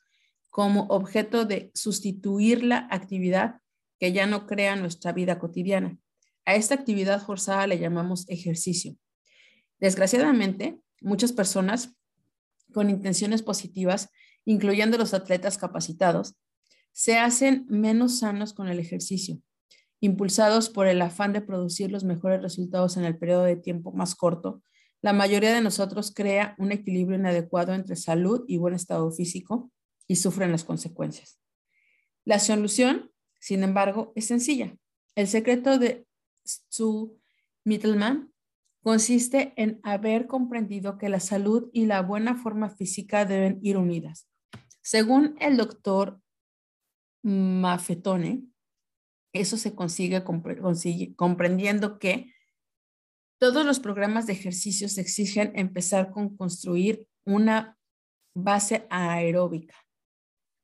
como 0.49 0.83
objeto 0.89 1.45
de 1.45 1.71
sustituir 1.73 2.63
la 2.63 2.87
actividad 2.91 3.59
que 3.99 4.11
ya 4.11 4.27
no 4.27 4.45
crea 4.45 4.75
nuestra 4.75 5.11
vida 5.11 5.39
cotidiana. 5.39 5.97
A 6.45 6.55
esta 6.55 6.75
actividad 6.75 7.25
forzada 7.25 7.67
le 7.67 7.79
llamamos 7.79 8.29
ejercicio. 8.29 8.95
Desgraciadamente, 9.79 10.79
muchas 11.01 11.31
personas 11.31 11.95
con 12.73 12.89
intenciones 12.89 13.41
positivas, 13.41 14.09
incluyendo 14.45 14.97
los 14.97 15.13
atletas 15.13 15.57
capacitados, 15.57 16.35
se 16.91 17.17
hacen 17.17 17.65
menos 17.69 18.19
sanos 18.19 18.53
con 18.53 18.67
el 18.67 18.79
ejercicio, 18.79 19.41
impulsados 20.03 20.69
por 20.69 20.87
el 20.87 21.01
afán 21.01 21.33
de 21.33 21.41
producir 21.41 21.91
los 21.91 22.03
mejores 22.03 22.41
resultados 22.41 22.97
en 22.97 23.05
el 23.05 23.17
periodo 23.17 23.43
de 23.43 23.55
tiempo 23.55 23.91
más 23.91 24.15
corto 24.15 24.61
la 25.03 25.11
mayoría 25.11 25.53
de 25.53 25.59
nosotros 25.59 26.13
crea 26.15 26.55
un 26.57 26.71
equilibrio 26.71 27.19
inadecuado 27.19 27.73
entre 27.73 27.97
salud 27.97 28.45
y 28.47 28.55
buen 28.55 28.73
estado 28.73 29.11
físico 29.11 29.69
y 30.07 30.15
sufren 30.15 30.53
las 30.53 30.63
consecuencias. 30.63 31.41
La 32.23 32.39
solución, 32.39 33.11
sin 33.37 33.63
embargo, 33.63 34.13
es 34.15 34.27
sencilla. 34.27 34.77
El 35.15 35.27
secreto 35.27 35.77
de 35.77 36.07
su 36.45 37.19
Mittelman 37.65 38.31
consiste 38.81 39.51
en 39.57 39.81
haber 39.83 40.25
comprendido 40.25 40.97
que 40.97 41.09
la 41.09 41.19
salud 41.19 41.69
y 41.73 41.85
la 41.85 42.01
buena 42.01 42.37
forma 42.37 42.69
física 42.69 43.25
deben 43.25 43.59
ir 43.61 43.75
unidas. 43.75 44.29
Según 44.81 45.35
el 45.41 45.57
doctor 45.57 46.21
Mafetone, 47.23 48.45
eso 49.33 49.57
se 49.57 49.73
consigue, 49.73 50.23
comprendiendo 51.15 51.99
que 51.99 52.33
todos 53.39 53.65
los 53.65 53.79
programas 53.79 54.27
de 54.27 54.33
ejercicios 54.33 54.97
exigen 54.97 55.51
empezar 55.55 56.11
con 56.11 56.37
construir 56.37 57.07
una 57.25 57.77
base 58.35 58.85
aeróbica, 58.89 59.75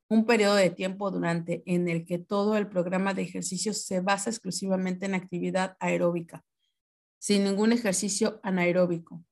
un 0.09 0.25
periodo 0.25 0.55
de 0.55 0.69
tiempo 0.69 1.11
durante 1.11 1.63
en 1.65 1.87
el 1.89 2.05
que 2.05 2.19
todo 2.19 2.57
el 2.57 2.67
programa 2.69 3.13
de 3.13 3.23
ejercicios 3.23 3.83
se 3.85 4.01
basa 4.01 4.29
exclusivamente 4.29 5.05
en 5.05 5.15
actividad 5.15 5.75
aeróbica, 5.79 6.45
sin 7.19 7.43
ningún 7.43 7.73
ejercicio 7.73 8.39
anaeróbico. 8.43 9.23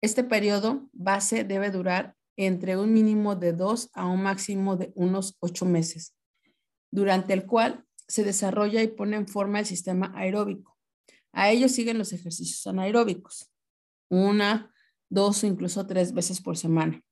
Este 0.00 0.24
periodo 0.24 0.88
base 0.92 1.44
debe 1.44 1.70
durar 1.70 2.16
entre 2.36 2.76
un 2.76 2.92
mínimo 2.92 3.34
de 3.34 3.52
dos 3.52 3.90
a 3.94 4.06
un 4.06 4.22
máximo 4.22 4.76
de 4.76 4.92
unos 4.94 5.36
ocho 5.40 5.64
meses, 5.64 6.14
durante 6.90 7.32
el 7.32 7.46
cual 7.46 7.85
se 8.08 8.24
desarrolla 8.24 8.82
y 8.82 8.88
pone 8.88 9.16
en 9.16 9.26
forma 9.26 9.58
el 9.58 9.66
sistema 9.66 10.12
aeróbico. 10.14 10.76
A 11.32 11.50
ellos 11.50 11.72
siguen 11.72 11.98
los 11.98 12.12
ejercicios 12.12 12.66
anaeróbicos, 12.66 13.50
una, 14.08 14.72
dos 15.08 15.42
o 15.44 15.46
incluso 15.46 15.86
tres 15.86 16.12
veces 16.12 16.40
por 16.40 16.56
semana. 16.56 17.02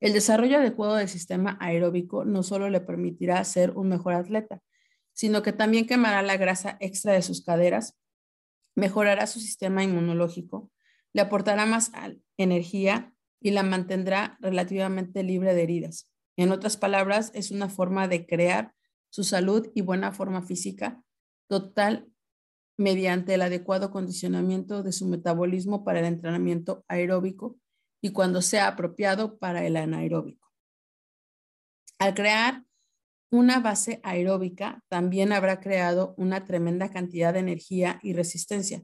El 0.00 0.12
desarrollo 0.12 0.58
adecuado 0.58 0.96
del 0.96 1.08
sistema 1.08 1.56
aeróbico 1.60 2.24
no 2.24 2.42
solo 2.42 2.68
le 2.68 2.80
permitirá 2.80 3.42
ser 3.44 3.70
un 3.70 3.88
mejor 3.88 4.14
atleta, 4.14 4.60
sino 5.12 5.42
que 5.42 5.52
también 5.52 5.86
quemará 5.86 6.22
la 6.22 6.36
grasa 6.36 6.76
extra 6.80 7.12
de 7.12 7.22
sus 7.22 7.44
caderas, 7.44 7.96
mejorará 8.74 9.26
su 9.26 9.38
sistema 9.38 9.84
inmunológico, 9.84 10.70
le 11.12 11.22
aportará 11.22 11.66
más 11.66 11.92
energía 12.36 13.12
y 13.40 13.50
la 13.50 13.62
mantendrá 13.62 14.38
relativamente 14.40 15.22
libre 15.22 15.54
de 15.54 15.62
heridas. 15.62 16.10
En 16.36 16.50
otras 16.50 16.76
palabras, 16.76 17.30
es 17.34 17.50
una 17.50 17.68
forma 17.68 18.08
de 18.08 18.26
crear 18.26 18.74
su 19.12 19.24
salud 19.24 19.70
y 19.74 19.82
buena 19.82 20.10
forma 20.10 20.40
física 20.40 21.02
total 21.46 22.10
mediante 22.78 23.34
el 23.34 23.42
adecuado 23.42 23.90
condicionamiento 23.90 24.82
de 24.82 24.92
su 24.92 25.06
metabolismo 25.06 25.84
para 25.84 26.00
el 26.00 26.06
entrenamiento 26.06 26.82
aeróbico 26.88 27.58
y 28.00 28.12
cuando 28.12 28.40
sea 28.40 28.68
apropiado 28.68 29.36
para 29.38 29.66
el 29.66 29.76
anaeróbico. 29.76 30.50
Al 31.98 32.14
crear 32.14 32.64
una 33.30 33.60
base 33.60 34.00
aeróbica, 34.02 34.82
también 34.88 35.32
habrá 35.32 35.60
creado 35.60 36.14
una 36.16 36.46
tremenda 36.46 36.90
cantidad 36.90 37.34
de 37.34 37.40
energía 37.40 38.00
y 38.02 38.14
resistencia. 38.14 38.82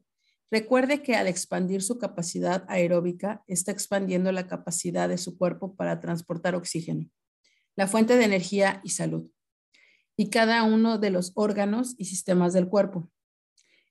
Recuerde 0.51 1.03
que 1.03 1.17
al 1.17 1.27
expandir 1.27 1.83
su 1.83 1.99
capacidad 1.99 2.67
aeróbica, 2.69 3.43
está 3.47 3.73
expandiendo 3.73 4.31
la 4.31 4.47
capacidad 4.47 5.09
de 5.09 5.17
su 5.17 5.39
cuerpo 5.39 5.75
para 5.75 6.01
transportar 6.01 6.55
oxígeno, 6.55 7.09
la 7.77 7.87
fuente 7.87 8.17
de 8.19 8.25
energía 8.25 8.83
y 8.85 8.91
salud, 8.91 9.31
y 10.19 10.31
cada 10.31 10.65
uno 10.65 10.99
de 10.99 11.11
los 11.11 11.31
órganos 11.37 11.95
y 11.97 12.07
sistemas 12.07 12.53
del 12.53 12.69
cuerpo. 12.69 13.09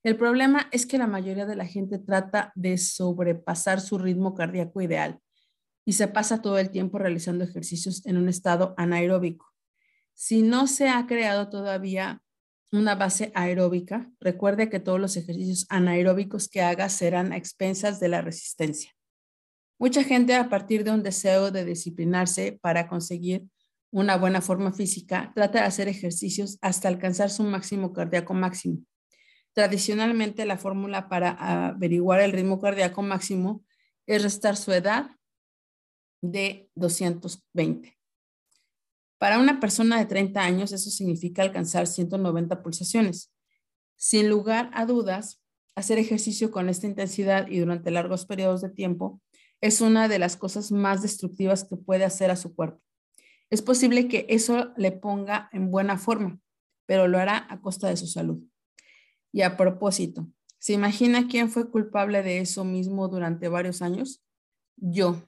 El 0.02 0.16
problema 0.16 0.68
es 0.72 0.84
que 0.84 0.98
la 0.98 1.06
mayoría 1.06 1.46
de 1.46 1.56
la 1.56 1.66
gente 1.66 1.98
trata 1.98 2.52
de 2.54 2.76
sobrepasar 2.76 3.80
su 3.80 3.96
ritmo 3.98 4.34
cardíaco 4.34 4.82
ideal 4.82 5.18
y 5.86 5.94
se 5.94 6.06
pasa 6.06 6.42
todo 6.42 6.58
el 6.58 6.68
tiempo 6.68 6.98
realizando 6.98 7.44
ejercicios 7.44 8.04
en 8.04 8.18
un 8.18 8.28
estado 8.28 8.74
anaeróbico. 8.76 9.54
Si 10.12 10.42
no 10.42 10.66
se 10.66 10.90
ha 10.90 11.06
creado 11.06 11.48
todavía 11.48 12.22
una 12.72 12.94
base 12.94 13.32
aeróbica, 13.34 14.10
recuerde 14.20 14.68
que 14.68 14.80
todos 14.80 15.00
los 15.00 15.16
ejercicios 15.16 15.64
anaeróbicos 15.70 16.48
que 16.48 16.60
haga 16.60 16.90
serán 16.90 17.32
a 17.32 17.38
expensas 17.38 18.00
de 18.00 18.08
la 18.08 18.20
resistencia. 18.20 18.94
Mucha 19.78 20.04
gente 20.04 20.34
a 20.34 20.50
partir 20.50 20.84
de 20.84 20.90
un 20.90 21.02
deseo 21.02 21.50
de 21.50 21.64
disciplinarse 21.64 22.58
para 22.60 22.86
conseguir 22.86 23.46
una 23.90 24.16
buena 24.16 24.40
forma 24.40 24.72
física, 24.72 25.32
trata 25.34 25.60
de 25.60 25.66
hacer 25.66 25.88
ejercicios 25.88 26.58
hasta 26.60 26.88
alcanzar 26.88 27.30
su 27.30 27.42
máximo 27.42 27.92
cardíaco 27.92 28.34
máximo 28.34 28.82
Tradicionalmente, 29.58 30.46
la 30.46 30.56
fórmula 30.56 31.08
para 31.08 31.30
averiguar 31.70 32.20
el 32.20 32.30
ritmo 32.30 32.60
cardíaco 32.60 33.02
máximo 33.02 33.64
es 34.06 34.22
restar 34.22 34.56
su 34.56 34.70
edad 34.72 35.10
de 36.22 36.70
220. 36.76 37.98
Para 39.18 39.40
una 39.40 39.58
persona 39.58 39.98
de 39.98 40.06
30 40.06 40.40
años, 40.40 40.70
eso 40.70 40.90
significa 40.90 41.42
alcanzar 41.42 41.88
190 41.88 42.62
pulsaciones. 42.62 43.32
Sin 43.96 44.28
lugar 44.28 44.70
a 44.74 44.86
dudas, 44.86 45.42
hacer 45.74 45.98
ejercicio 45.98 46.52
con 46.52 46.68
esta 46.68 46.86
intensidad 46.86 47.48
y 47.48 47.58
durante 47.58 47.90
largos 47.90 48.26
periodos 48.26 48.60
de 48.60 48.70
tiempo 48.70 49.20
es 49.60 49.80
una 49.80 50.06
de 50.06 50.20
las 50.20 50.36
cosas 50.36 50.70
más 50.70 51.02
destructivas 51.02 51.64
que 51.64 51.76
puede 51.76 52.04
hacer 52.04 52.30
a 52.30 52.36
su 52.36 52.54
cuerpo. 52.54 52.80
Es 53.50 53.62
posible 53.62 54.08
que 54.08 54.26
eso 54.28 54.72
le 54.76 54.92
ponga 54.92 55.48
en 55.52 55.70
buena 55.70 55.96
forma, 55.96 56.38
pero 56.86 57.08
lo 57.08 57.18
hará 57.18 57.46
a 57.48 57.60
costa 57.60 57.88
de 57.88 57.96
su 57.96 58.06
salud. 58.06 58.42
Y 59.32 59.42
a 59.42 59.56
propósito, 59.56 60.28
¿se 60.58 60.74
imagina 60.74 61.28
quién 61.28 61.50
fue 61.50 61.70
culpable 61.70 62.22
de 62.22 62.38
eso 62.38 62.64
mismo 62.64 63.08
durante 63.08 63.48
varios 63.48 63.82
años? 63.82 64.22
Yo. 64.76 65.24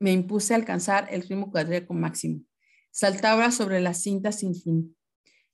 Me 0.00 0.12
impuse 0.12 0.52
a 0.52 0.56
alcanzar 0.56 1.06
el 1.10 1.22
ritmo 1.22 1.50
cardíaco 1.50 1.94
máximo. 1.94 2.42
Saltaba 2.90 3.50
sobre 3.50 3.80
la 3.80 3.94
cinta 3.94 4.32
sin 4.32 4.54
fin. 4.54 4.96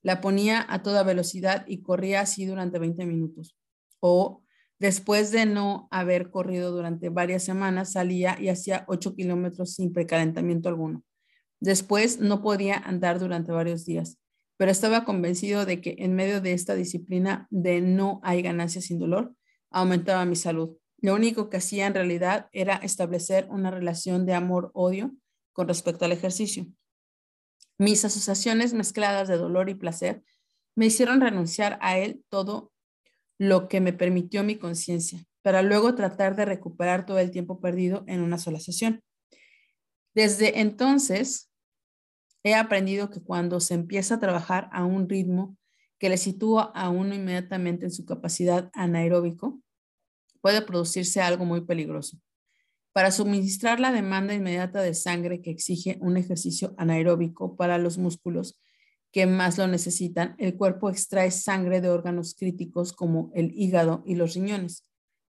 La 0.03 0.21
ponía 0.21 0.67
a 0.69 0.83
toda 0.83 1.03
velocidad 1.03 1.65
y 1.69 1.83
corría 1.83 2.23
así 2.23 2.47
durante 2.47 2.79
20 2.79 3.05
minutos. 3.07 3.57
O 4.01 4.43
después 4.79 5.31
de 5.31 5.47
no 5.47 5.89
haber 5.91 6.31
corrido 6.31 6.73
durante 6.73 7.11
varias 7.11 7.45
semanas, 7.45 7.93
salía 7.93 8.41
y 8.41 8.49
hacía 8.49 8.85
8 8.89 9.15
kilómetros 9.15 9.75
sin 9.75 9.93
precalentamiento 9.93 10.69
alguno. 10.69 11.05
Después 11.61 12.19
no 12.21 12.43
podía 12.43 12.77
andar 12.77 13.19
durante 13.21 13.53
varios 13.53 13.85
días 13.85 14.21
pero 14.61 14.71
estaba 14.71 15.07
convencido 15.07 15.65
de 15.65 15.81
que 15.81 15.97
en 16.01 16.15
medio 16.15 16.43
de 16.43 16.53
esta 16.53 16.75
disciplina 16.75 17.49
de 17.49 17.81
no 17.81 18.21
hay 18.23 18.43
ganancias 18.43 18.85
sin 18.85 18.99
dolor, 18.99 19.35
aumentaba 19.71 20.27
mi 20.27 20.37
salud. 20.37 20.77
Lo 20.99 21.15
único 21.15 21.49
que 21.49 21.57
hacía 21.57 21.87
en 21.87 21.95
realidad 21.95 22.51
era 22.53 22.77
establecer 22.77 23.47
una 23.49 23.71
relación 23.71 24.27
de 24.27 24.35
amor-odio 24.35 25.17
con 25.55 25.67
respecto 25.67 26.05
al 26.05 26.13
ejercicio. 26.13 26.67
Mis 27.79 28.05
asociaciones 28.05 28.75
mezcladas 28.75 29.29
de 29.29 29.39
dolor 29.39 29.71
y 29.71 29.75
placer 29.77 30.23
me 30.77 30.85
hicieron 30.85 31.23
renunciar 31.23 31.79
a 31.81 31.97
él 31.97 32.23
todo 32.29 32.71
lo 33.39 33.67
que 33.67 33.81
me 33.81 33.95
permitió 33.95 34.45
mi 34.45 34.57
conciencia, 34.57 35.25
para 35.41 35.63
luego 35.63 35.95
tratar 35.95 36.37
de 36.37 36.45
recuperar 36.45 37.07
todo 37.07 37.19
el 37.19 37.31
tiempo 37.31 37.63
perdido 37.63 38.05
en 38.07 38.21
una 38.21 38.37
sola 38.37 38.61
sesión. 38.61 39.03
Desde 40.15 40.61
entonces, 40.61 41.50
he 42.43 42.55
aprendido 42.55 43.11
que 43.11 43.21
cuando 43.21 43.61
se 43.61 43.75
empieza 43.75 44.15
a 44.15 44.21
trabajar 44.21 44.69
a 44.73 44.85
un 44.85 45.09
ritmo 45.09 45.57
que 45.99 46.09
le 46.09 46.17
sitúa 46.17 46.73
a 46.75 46.89
uno 46.89 47.15
inmediatamente 47.15 47.85
en 47.85 47.91
su 47.91 48.07
capacidad 48.07 48.71
anaeróbico, 48.73 49.61
puede 50.41 50.63
producirse 50.63 51.21
algo 51.21 51.45
muy 51.45 51.61
peligroso. 51.63 52.19
Para 52.93 53.13
suministrar 53.13 53.79
la 53.79 53.93
demanda 53.93 54.35
inmediata 54.35 54.83
de 54.83 54.95
sangre 54.95 55.43
que 55.43 55.51
exige 55.51 55.99
un 56.01 56.17
ejercicio 56.17 56.75
anaeróbico 56.77 57.57
para 57.57 57.79
los 57.79 57.99
músculos 57.99 58.59
que 59.13 59.27
más 59.27 59.59
lo 59.59 59.67
necesitan, 59.67 60.35
el 60.39 60.57
cuerpo 60.57 60.89
extrae 60.89 61.31
sangre 61.31 61.81
de 61.81 61.89
órganos 61.89 62.35
críticos 62.35 62.93
como 62.93 63.31
el 63.35 63.53
hígado 63.55 64.03
y 64.07 64.15
los 64.15 64.35
riñones. 64.35 64.87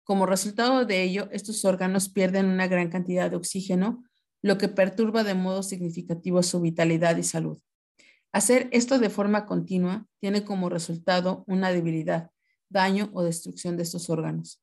Como 0.03 0.25
resultado 0.25 0.85
de 0.85 1.03
ello, 1.03 1.29
estos 1.31 1.65
órganos 1.65 2.09
pierden 2.09 2.47
una 2.47 2.67
gran 2.67 2.89
cantidad 2.89 3.29
de 3.29 3.37
oxígeno, 3.37 4.03
lo 4.45 4.59
que 4.59 4.67
perturba 4.67 5.23
de 5.23 5.33
modo 5.33 5.63
significativo 5.63 6.43
su 6.43 6.61
vitalidad 6.61 7.17
y 7.17 7.23
salud. 7.23 7.57
Hacer 8.31 8.69
esto 8.71 8.99
de 8.99 9.09
forma 9.09 9.47
continua 9.47 10.05
tiene 10.19 10.45
como 10.45 10.69
resultado 10.69 11.43
una 11.47 11.71
debilidad, 11.71 12.29
daño 12.69 13.09
o 13.13 13.23
destrucción 13.23 13.75
de 13.75 13.81
estos 13.81 14.07
órganos. 14.11 14.61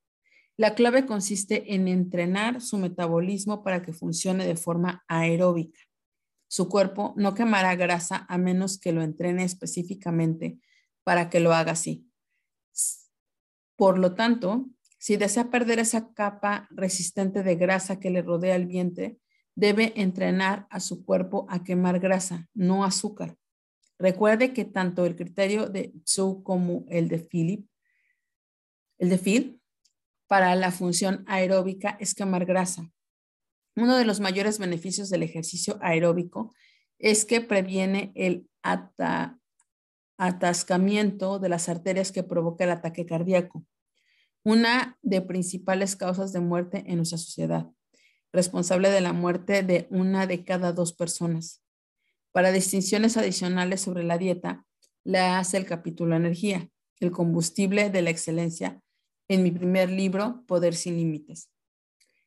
La 0.57 0.77
clave 0.77 1.05
consiste 1.05 1.75
en 1.75 1.89
entrenar 1.89 2.61
su 2.61 2.79
metabolismo 2.79 3.65
para 3.65 3.83
que 3.83 3.93
funcione 3.93 4.47
de 4.47 4.55
forma 4.55 5.03
aeróbica. 5.09 5.81
Su 6.47 6.69
cuerpo 6.69 7.13
no 7.17 7.35
quemará 7.35 7.75
grasa 7.75 8.25
a 8.29 8.39
menos 8.39 8.79
que 8.79 8.93
lo 8.93 9.03
entrene 9.03 9.43
específicamente 9.43 10.61
para 11.03 11.29
que 11.29 11.41
lo 11.41 11.53
haga 11.55 11.73
así. 11.73 12.07
Por 13.75 13.99
lo 13.99 14.15
tanto, 14.15 14.69
si 14.99 15.17
desea 15.17 15.51
perder 15.51 15.81
esa 15.81 16.15
capa 16.15 16.69
resistente 16.71 17.43
de 17.43 17.57
grasa 17.57 17.99
que 17.99 18.11
le 18.11 18.23
rodea 18.23 18.55
el 18.55 18.67
vientre, 18.67 19.19
debe 19.55 19.93
entrenar 20.01 20.67
a 20.71 20.81
su 20.81 21.05
cuerpo 21.05 21.47
a 21.49 21.63
quemar 21.63 22.01
grasa, 22.01 22.49
no 22.55 22.85
azúcar. 22.85 23.37
Recuerde 23.99 24.53
que 24.53 24.65
tanto 24.65 25.07
el 25.07 25.17
criterio 25.17 25.69
de 25.69 25.93
Zhou 26.05 26.43
como 26.43 26.85
el 26.89 27.09
de 27.09 27.19
Philip, 27.19 27.69
el 28.99 29.11
de 29.11 29.19
Phil, 29.19 29.61
para 30.27 30.57
la 30.57 30.71
función 30.71 31.25
aeróbica 31.27 31.97
es 32.01 32.15
quemar 32.15 32.47
grasa. 32.47 32.91
Uno 33.77 33.97
de 33.97 34.05
los 34.05 34.21
mayores 34.21 34.59
beneficios 34.59 35.11
del 35.11 35.23
ejercicio 35.23 35.79
aeróbico 35.81 36.55
es 36.99 37.25
que 37.25 37.41
previene 37.41 38.13
el 38.15 38.49
atascamiento 40.17 41.39
de 41.39 41.49
las 41.49 41.69
arterias 41.69 42.13
que 42.13 42.23
provoca 42.23 42.65
el 42.65 42.71
ataque 42.71 43.07
cardíaco, 43.07 43.65
una 44.45 44.99
de 45.03 45.21
principales 45.21 45.97
causas 45.97 46.33
de 46.33 46.41
muerte 46.41 46.85
en 46.87 46.97
nuestra 46.97 47.19
sociedad, 47.19 47.71
responsable 48.33 48.91
de 48.91 49.01
la 49.01 49.13
muerte 49.13 49.63
de 49.63 49.87
una 49.91 50.27
de 50.27 50.45
cada 50.45 50.73
dos 50.73 50.93
personas. 50.93 51.63
Para 52.33 52.51
distinciones 52.51 53.17
adicionales 53.17 53.83
sobre 53.83 54.05
la 54.05 54.19
dieta, 54.19 54.67
le 55.05 55.19
hace 55.19 55.59
el 55.59 55.67
capítulo 55.67 56.17
Energía, 56.17 56.69
el 57.01 57.11
combustible 57.11 57.91
de 57.91 58.03
la 58.03 58.11
excelencia, 58.11 58.81
en 59.29 59.43
mi 59.43 59.51
primer 59.51 59.91
libro, 59.91 60.45
Poder 60.47 60.75
sin 60.75 60.97
Límites. 60.97 61.51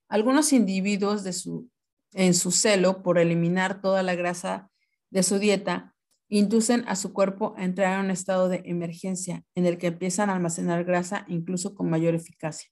Algunos 0.07 0.53
individuos 0.53 1.24
de 1.24 1.33
su, 1.33 1.69
en 2.13 2.33
su 2.33 2.51
celo 2.51 3.01
por 3.01 3.17
eliminar 3.17 3.81
toda 3.81 4.03
la 4.03 4.15
grasa 4.15 4.69
de 5.09 5.24
su 5.24 5.39
dieta, 5.39 5.95
inducen 6.27 6.83
a 6.88 6.95
su 6.95 7.13
cuerpo 7.13 7.53
a 7.58 7.63
entrar 7.63 7.93
en 7.93 8.06
un 8.06 8.12
estado 8.12 8.49
de 8.49 8.62
emergencia 8.65 9.43
en 9.56 9.65
el 9.65 9.77
que 9.77 9.88
empiezan 9.88 10.30
a 10.30 10.36
almacenar 10.36 10.84
grasa 10.84 11.25
incluso 11.27 11.75
con 11.75 11.89
mayor 11.89 12.15
eficacia, 12.15 12.69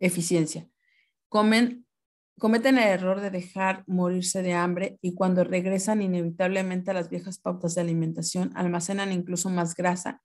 eficiencia. 0.00 0.68
Comen, 1.28 1.86
cometen 2.38 2.78
el 2.78 2.88
error 2.88 3.20
de 3.20 3.30
dejar 3.30 3.84
morirse 3.86 4.42
de 4.42 4.54
hambre 4.54 4.98
y 5.02 5.14
cuando 5.14 5.44
regresan 5.44 6.02
inevitablemente 6.02 6.90
a 6.90 6.94
las 6.94 7.10
viejas 7.10 7.38
pautas 7.38 7.74
de 7.74 7.80
alimentación, 7.80 8.52
almacenan 8.54 9.12
incluso 9.12 9.50
más 9.50 9.74
grasa 9.74 10.22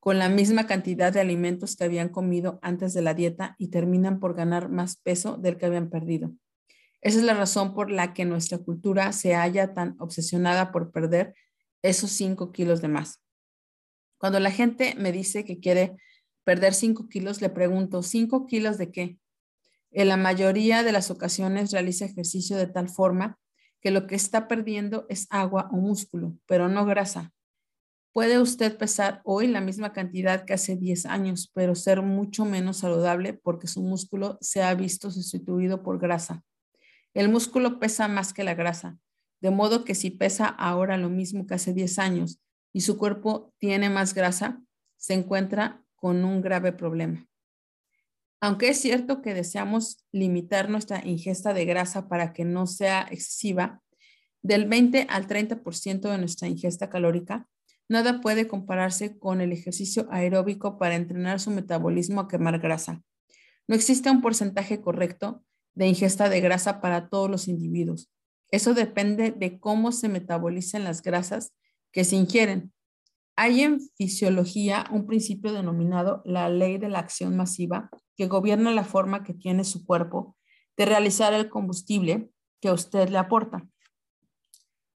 con 0.00 0.18
la 0.18 0.28
misma 0.28 0.66
cantidad 0.66 1.12
de 1.12 1.20
alimentos 1.20 1.76
que 1.76 1.84
habían 1.84 2.08
comido 2.08 2.58
antes 2.62 2.94
de 2.94 3.02
la 3.02 3.14
dieta 3.14 3.54
y 3.58 3.68
terminan 3.68 4.18
por 4.18 4.34
ganar 4.34 4.70
más 4.70 4.96
peso 4.96 5.36
del 5.36 5.58
que 5.58 5.66
habían 5.66 5.90
perdido. 5.90 6.32
Esa 7.02 7.18
es 7.18 7.24
la 7.24 7.34
razón 7.34 7.74
por 7.74 7.90
la 7.90 8.14
que 8.14 8.24
nuestra 8.24 8.58
cultura 8.58 9.12
se 9.12 9.34
halla 9.34 9.74
tan 9.74 9.96
obsesionada 9.98 10.72
por 10.72 10.90
perder 10.90 11.34
esos 11.82 12.10
5 12.12 12.52
kilos 12.52 12.80
de 12.80 12.88
más. 12.88 13.22
Cuando 14.18 14.40
la 14.40 14.50
gente 14.50 14.94
me 14.98 15.12
dice 15.12 15.44
que 15.44 15.60
quiere 15.60 15.96
perder 16.44 16.74
5 16.74 17.08
kilos, 17.08 17.40
le 17.40 17.48
pregunto, 17.48 18.02
¿5 18.02 18.46
kilos 18.46 18.76
de 18.78 18.90
qué? 18.90 19.18
En 19.92 20.08
la 20.08 20.16
mayoría 20.16 20.82
de 20.82 20.92
las 20.92 21.10
ocasiones 21.10 21.72
realiza 21.72 22.04
ejercicio 22.04 22.56
de 22.56 22.66
tal 22.66 22.88
forma 22.88 23.38
que 23.80 23.90
lo 23.90 24.06
que 24.06 24.14
está 24.14 24.46
perdiendo 24.46 25.06
es 25.08 25.26
agua 25.30 25.68
o 25.72 25.76
músculo, 25.76 26.36
pero 26.46 26.68
no 26.68 26.84
grasa. 26.84 27.32
Puede 28.12 28.40
usted 28.40 28.76
pesar 28.76 29.20
hoy 29.24 29.46
la 29.46 29.60
misma 29.60 29.92
cantidad 29.92 30.44
que 30.44 30.52
hace 30.52 30.76
10 30.76 31.06
años, 31.06 31.50
pero 31.54 31.74
ser 31.74 32.02
mucho 32.02 32.44
menos 32.44 32.78
saludable 32.78 33.34
porque 33.34 33.68
su 33.68 33.82
músculo 33.82 34.36
se 34.40 34.62
ha 34.62 34.74
visto 34.74 35.10
sustituido 35.10 35.82
por 35.82 35.98
grasa. 35.98 36.42
El 37.14 37.28
músculo 37.28 37.78
pesa 37.78 38.08
más 38.08 38.32
que 38.32 38.44
la 38.44 38.54
grasa, 38.54 38.98
de 39.40 39.50
modo 39.50 39.84
que 39.84 39.94
si 39.94 40.10
pesa 40.10 40.46
ahora 40.46 40.96
lo 40.96 41.08
mismo 41.08 41.46
que 41.46 41.54
hace 41.54 41.72
10 41.72 41.98
años 41.98 42.40
y 42.72 42.82
su 42.82 42.98
cuerpo 42.98 43.52
tiene 43.58 43.90
más 43.90 44.14
grasa, 44.14 44.60
se 44.96 45.14
encuentra 45.14 45.82
con 45.94 46.24
un 46.24 46.40
grave 46.42 46.72
problema. 46.72 47.29
Aunque 48.40 48.68
es 48.68 48.80
cierto 48.80 49.22
que 49.22 49.34
deseamos 49.34 50.04
limitar 50.12 50.70
nuestra 50.70 51.06
ingesta 51.06 51.52
de 51.52 51.64
grasa 51.64 52.08
para 52.08 52.32
que 52.32 52.44
no 52.44 52.66
sea 52.66 53.06
excesiva, 53.10 53.82
del 54.42 54.66
20 54.66 55.06
al 55.10 55.26
30% 55.26 56.10
de 56.10 56.18
nuestra 56.18 56.48
ingesta 56.48 56.88
calórica 56.88 57.46
Nada 57.90 58.20
puede 58.20 58.46
compararse 58.46 59.18
con 59.18 59.40
el 59.40 59.50
ejercicio 59.50 60.06
aeróbico 60.12 60.78
para 60.78 60.94
entrenar 60.94 61.40
su 61.40 61.50
metabolismo 61.50 62.20
a 62.20 62.28
quemar 62.28 62.60
grasa. 62.60 63.02
No 63.66 63.74
existe 63.74 64.08
un 64.12 64.22
porcentaje 64.22 64.80
correcto 64.80 65.42
de 65.74 65.88
ingesta 65.88 66.28
de 66.28 66.40
grasa 66.40 66.80
para 66.80 67.08
todos 67.08 67.28
los 67.28 67.48
individuos. 67.48 68.08
Eso 68.52 68.74
depende 68.74 69.32
de 69.32 69.58
cómo 69.58 69.90
se 69.90 70.08
metabolizan 70.08 70.84
las 70.84 71.02
grasas 71.02 71.52
que 71.90 72.04
se 72.04 72.14
ingieren. 72.14 72.72
Hay 73.34 73.62
en 73.62 73.80
fisiología 73.96 74.84
un 74.92 75.08
principio 75.08 75.52
denominado 75.52 76.22
la 76.24 76.48
ley 76.48 76.78
de 76.78 76.90
la 76.90 77.00
acción 77.00 77.36
masiva 77.36 77.90
que 78.20 78.26
gobierna 78.26 78.70
la 78.70 78.84
forma 78.84 79.24
que 79.24 79.32
tiene 79.32 79.64
su 79.64 79.86
cuerpo 79.86 80.36
de 80.76 80.84
realizar 80.84 81.32
el 81.32 81.48
combustible 81.48 82.30
que 82.60 82.70
usted 82.70 83.08
le 83.08 83.16
aporta. 83.16 83.66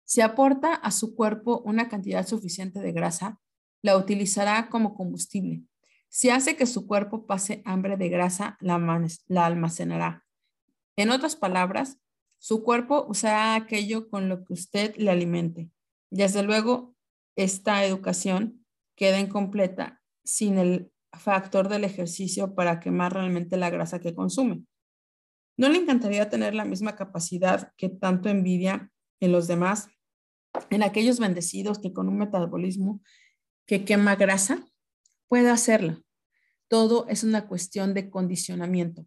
Si 0.04 0.20
aporta 0.20 0.74
a 0.74 0.90
su 0.90 1.16
cuerpo 1.16 1.62
una 1.64 1.88
cantidad 1.88 2.26
suficiente 2.26 2.80
de 2.80 2.92
grasa, 2.92 3.40
la 3.80 3.96
utilizará 3.96 4.68
como 4.68 4.94
combustible. 4.94 5.62
Si 6.10 6.28
hace 6.28 6.54
que 6.54 6.66
su 6.66 6.86
cuerpo 6.86 7.26
pase 7.26 7.62
hambre 7.64 7.96
de 7.96 8.10
grasa, 8.10 8.58
la, 8.60 8.74
almacenará. 9.42 10.26
En 10.94 11.10
otras 11.10 11.34
palabras, 11.34 11.96
su 12.36 12.62
cuerpo 12.62 13.06
usará 13.08 13.54
aquello 13.54 14.10
con 14.10 14.28
lo 14.28 14.44
que 14.44 14.52
usted 14.52 14.94
le 14.96 15.10
alimente. 15.10 15.70
Desde 16.10 16.42
luego, 16.42 16.94
esta 17.36 17.86
educación 17.86 18.66
queda 18.96 19.18
incompleta 19.18 20.02
sin 20.24 20.58
el 20.58 20.92
factor 21.18 21.68
del 21.68 21.84
ejercicio 21.84 22.54
para 22.54 22.80
quemar 22.80 23.12
realmente 23.12 23.56
la 23.56 23.70
grasa 23.70 24.00
que 24.00 24.14
consume. 24.14 24.64
¿No 25.56 25.68
le 25.68 25.78
encantaría 25.78 26.28
tener 26.28 26.54
la 26.54 26.64
misma 26.64 26.96
capacidad 26.96 27.72
que 27.76 27.88
tanto 27.88 28.28
envidia 28.28 28.90
en 29.20 29.32
los 29.32 29.46
demás 29.46 29.88
en 30.70 30.82
aquellos 30.82 31.18
bendecidos 31.18 31.78
que 31.78 31.92
con 31.92 32.08
un 32.08 32.18
metabolismo 32.18 33.00
que 33.66 33.84
quema 33.84 34.16
grasa, 34.16 34.64
puede 35.28 35.50
hacerlo. 35.50 36.02
Todo 36.68 37.06
es 37.08 37.24
una 37.24 37.46
cuestión 37.46 37.94
de 37.94 38.10
condicionamiento. 38.10 39.06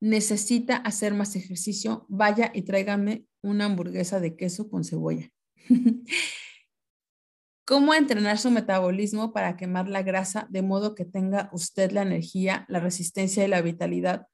Necesita 0.00 0.76
hacer 0.76 1.14
más 1.14 1.36
ejercicio, 1.36 2.06
vaya 2.08 2.50
y 2.54 2.62
tráigame 2.62 3.26
una 3.42 3.66
hamburguesa 3.66 4.20
de 4.20 4.36
queso 4.36 4.68
con 4.68 4.84
cebolla. 4.84 5.30
¿Cómo 7.68 7.94
entrenar 7.94 8.38
su 8.38 8.52
metabolismo 8.52 9.32
para 9.32 9.56
quemar 9.56 9.88
la 9.88 10.04
grasa 10.04 10.46
de 10.50 10.62
modo 10.62 10.94
que 10.94 11.04
tenga 11.04 11.50
usted 11.52 11.90
la 11.90 12.02
energía, 12.02 12.64
la 12.68 12.78
resistencia 12.78 13.44
y 13.44 13.48
la 13.48 13.60
vitalidad 13.60 14.28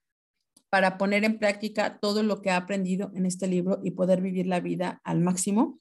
para 0.69 0.99
poner 0.99 1.25
en 1.25 1.39
práctica 1.39 1.99
todo 1.99 2.23
lo 2.23 2.43
que 2.43 2.51
ha 2.51 2.59
aprendido 2.59 3.11
en 3.15 3.25
este 3.25 3.47
libro 3.47 3.81
y 3.83 3.93
poder 3.93 4.21
vivir 4.21 4.47
la 4.47 4.61
vida 4.61 5.01
al 5.03 5.21
máximo? 5.21 5.81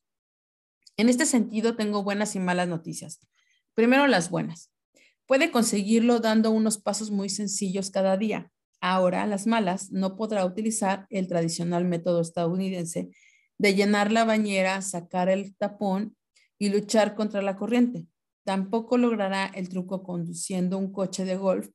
En 0.96 1.10
este 1.10 1.26
sentido, 1.26 1.76
tengo 1.76 2.04
buenas 2.04 2.38
y 2.38 2.40
malas 2.40 2.70
noticias. 2.70 3.20
Primero, 3.74 4.08
las 4.08 4.30
buenas. 4.30 4.72
Puede 5.26 5.52
conseguirlo 5.52 6.22
dando 6.22 6.52
unos 6.52 6.78
pasos 6.78 7.12
muy 7.12 7.28
sencillos 7.28 7.92
cada 7.92 8.16
día. 8.16 8.50
Ahora, 8.80 9.28
las 9.28 9.46
malas, 9.46 9.92
no 9.92 10.16
podrá 10.16 10.46
utilizar 10.46 11.06
el 11.10 11.28
tradicional 11.28 11.84
método 11.84 12.22
estadounidense 12.22 13.10
de 13.58 13.76
llenar 13.76 14.10
la 14.10 14.24
bañera, 14.24 14.82
sacar 14.82 15.28
el 15.28 15.54
tapón 15.58 16.16
y 16.62 16.70
luchar 16.70 17.16
contra 17.16 17.42
la 17.42 17.56
corriente. 17.56 18.06
Tampoco 18.46 18.96
logrará 18.96 19.48
el 19.48 19.68
truco 19.68 20.04
conduciendo 20.04 20.78
un 20.78 20.92
coche 20.92 21.26
de 21.26 21.36
golf 21.36 21.70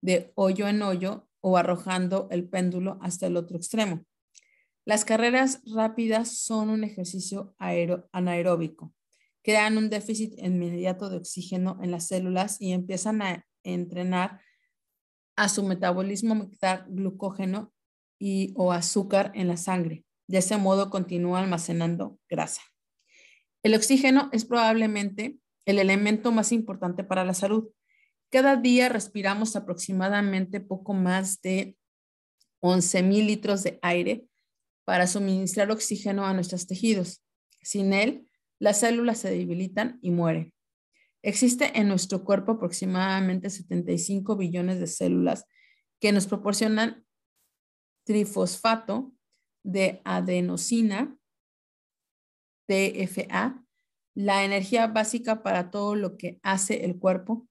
de 0.00 0.32
hoyo 0.34 0.66
en 0.66 0.80
hoyo 0.80 1.28
o 1.40 1.58
arrojando 1.58 2.26
el 2.30 2.48
péndulo 2.48 2.98
hasta 3.02 3.26
el 3.26 3.36
otro 3.36 3.58
extremo. 3.58 4.06
Las 4.86 5.04
carreras 5.04 5.60
rápidas 5.66 6.38
son 6.38 6.70
un 6.70 6.84
ejercicio 6.84 7.54
anaeróbico. 7.58 8.94
Crean 9.42 9.76
un 9.76 9.90
déficit 9.90 10.32
inmediato 10.38 11.10
de 11.10 11.18
oxígeno 11.18 11.78
en 11.82 11.90
las 11.90 12.06
células 12.06 12.58
y 12.62 12.72
empiezan 12.72 13.20
a 13.20 13.46
entrenar 13.62 14.40
a 15.36 15.50
su 15.50 15.64
metabolismo 15.64 16.34
mezclar 16.34 16.86
glucógeno 16.88 17.74
y 18.18 18.54
o 18.56 18.72
azúcar 18.72 19.32
en 19.34 19.48
la 19.48 19.58
sangre. 19.58 20.06
De 20.26 20.38
ese 20.38 20.56
modo 20.56 20.88
continúa 20.88 21.40
almacenando 21.40 22.18
grasa. 22.26 22.62
El 23.62 23.74
oxígeno 23.74 24.30
es 24.32 24.44
probablemente 24.44 25.38
el 25.66 25.78
elemento 25.78 26.32
más 26.32 26.52
importante 26.52 27.04
para 27.04 27.24
la 27.24 27.34
salud. 27.34 27.68
Cada 28.30 28.56
día 28.56 28.88
respiramos 28.88 29.56
aproximadamente 29.56 30.60
poco 30.60 30.94
más 30.94 31.42
de 31.42 31.76
11 32.60 33.02
mil 33.02 33.26
litros 33.26 33.62
de 33.62 33.78
aire 33.82 34.26
para 34.84 35.06
suministrar 35.06 35.70
oxígeno 35.70 36.26
a 36.26 36.34
nuestros 36.34 36.66
tejidos. 36.66 37.22
Sin 37.62 37.92
él, 37.92 38.28
las 38.58 38.80
células 38.80 39.18
se 39.18 39.30
debilitan 39.30 39.98
y 40.02 40.10
mueren. 40.10 40.52
Existe 41.22 41.78
en 41.78 41.88
nuestro 41.88 42.24
cuerpo 42.24 42.52
aproximadamente 42.52 43.50
75 43.50 44.36
billones 44.36 44.80
de 44.80 44.86
células 44.86 45.44
que 46.00 46.12
nos 46.12 46.26
proporcionan 46.26 47.04
trifosfato 48.04 49.12
de 49.62 50.00
adenosina, 50.04 51.16
TFA, 52.70 53.64
la 54.14 54.44
energía 54.44 54.86
básica 54.86 55.42
para 55.42 55.72
todo 55.72 55.96
lo 55.96 56.16
que 56.16 56.38
hace 56.44 56.84
el 56.84 57.00
cuerpo, 57.00 57.48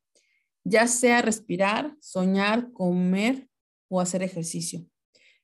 ya 0.64 0.88
sea 0.88 1.22
respirar, 1.22 1.94
soñar, 2.00 2.72
comer 2.72 3.50
o 3.90 4.00
hacer 4.00 4.24
ejercicio. 4.24 4.86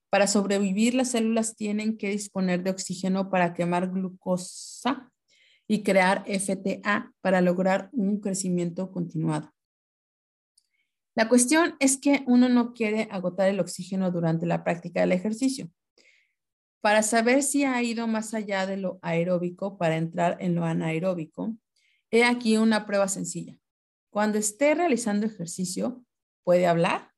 Para 0.09 0.27
sobrevivir, 0.27 0.93
las 0.93 1.11
células 1.11 1.57
tienen 1.57 1.97
que 1.97 2.09
disponer 2.09 2.63
de 2.63 2.69
oxígeno 2.69 3.29
para 3.29 3.53
quemar 3.53 3.91
glucosa 3.91 5.11
y 5.67 5.83
crear 5.83 6.23
FTA 6.25 7.11
para 7.19 7.41
lograr 7.41 7.89
un 7.91 8.21
crecimiento 8.21 8.91
continuado. 8.91 9.51
La 11.15 11.27
cuestión 11.27 11.75
es 11.79 11.97
que 11.97 12.23
uno 12.27 12.47
no 12.47 12.73
quiere 12.73 13.09
agotar 13.11 13.49
el 13.49 13.59
oxígeno 13.59 14.09
durante 14.09 14.45
la 14.45 14.63
práctica 14.63 15.01
del 15.01 15.11
ejercicio. 15.11 15.69
Para 16.85 17.01
saber 17.01 17.41
si 17.41 17.63
ha 17.63 17.81
ido 17.81 18.05
más 18.05 18.35
allá 18.35 18.67
de 18.67 18.77
lo 18.77 18.99
aeróbico 19.01 19.75
para 19.75 19.97
entrar 19.97 20.37
en 20.39 20.53
lo 20.53 20.65
anaeróbico, 20.65 21.57
he 22.11 22.23
aquí 22.23 22.57
una 22.57 22.85
prueba 22.85 23.07
sencilla. 23.07 23.59
Cuando 24.11 24.37
esté 24.37 24.75
realizando 24.75 25.25
ejercicio, 25.25 26.05
¿puede 26.43 26.67
hablar? 26.67 27.11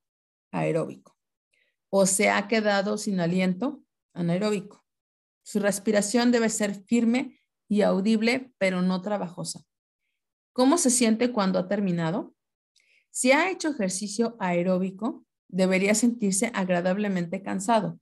Aeróbico. 0.53 1.17
¿O 1.89 2.05
se 2.05 2.29
ha 2.29 2.47
quedado 2.47 2.97
sin 2.97 3.19
aliento? 3.19 3.83
Anaeróbico. 4.13 4.85
Su 5.43 5.59
respiración 5.59 6.31
debe 6.31 6.47
ser 6.47 6.73
firme 6.85 7.37
y 7.67 7.81
audible, 7.81 8.53
pero 8.57 8.81
no 8.81 9.01
trabajosa. 9.01 9.65
¿Cómo 10.53 10.77
se 10.77 10.91
siente 10.91 11.33
cuando 11.33 11.59
ha 11.59 11.67
terminado? 11.67 12.33
Si 13.11 13.33
ha 13.33 13.51
hecho 13.51 13.71
ejercicio 13.71 14.37
aeróbico, 14.39 15.25
debería 15.49 15.93
sentirse 15.93 16.51
agradablemente 16.53 17.43
cansado. 17.43 17.99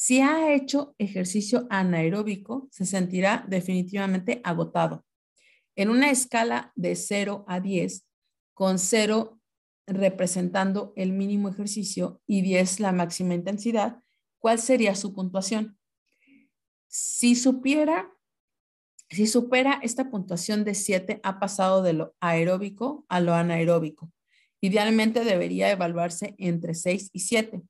Si 0.00 0.20
ha 0.20 0.54
hecho 0.54 0.94
ejercicio 0.98 1.66
anaeróbico, 1.70 2.68
se 2.70 2.86
sentirá 2.86 3.44
definitivamente 3.48 4.40
agotado. 4.44 5.04
En 5.74 5.90
una 5.90 6.12
escala 6.12 6.72
de 6.76 6.94
0 6.94 7.44
a 7.48 7.58
10, 7.58 8.06
con 8.54 8.78
0 8.78 9.40
representando 9.88 10.92
el 10.94 11.10
mínimo 11.12 11.48
ejercicio 11.48 12.22
y 12.28 12.42
10 12.42 12.78
la 12.78 12.92
máxima 12.92 13.34
intensidad, 13.34 14.00
¿cuál 14.38 14.60
sería 14.60 14.94
su 14.94 15.12
puntuación? 15.12 15.76
Si 16.86 17.34
supera 17.34 18.14
esta 19.82 20.10
puntuación 20.10 20.64
de 20.64 20.74
7, 20.76 21.18
ha 21.24 21.40
pasado 21.40 21.82
de 21.82 21.94
lo 21.94 22.14
aeróbico 22.20 23.04
a 23.08 23.18
lo 23.18 23.34
anaeróbico. 23.34 24.12
Idealmente 24.60 25.24
debería 25.24 25.72
evaluarse 25.72 26.36
entre 26.38 26.74
6 26.74 27.10
y 27.12 27.18
7. 27.18 27.62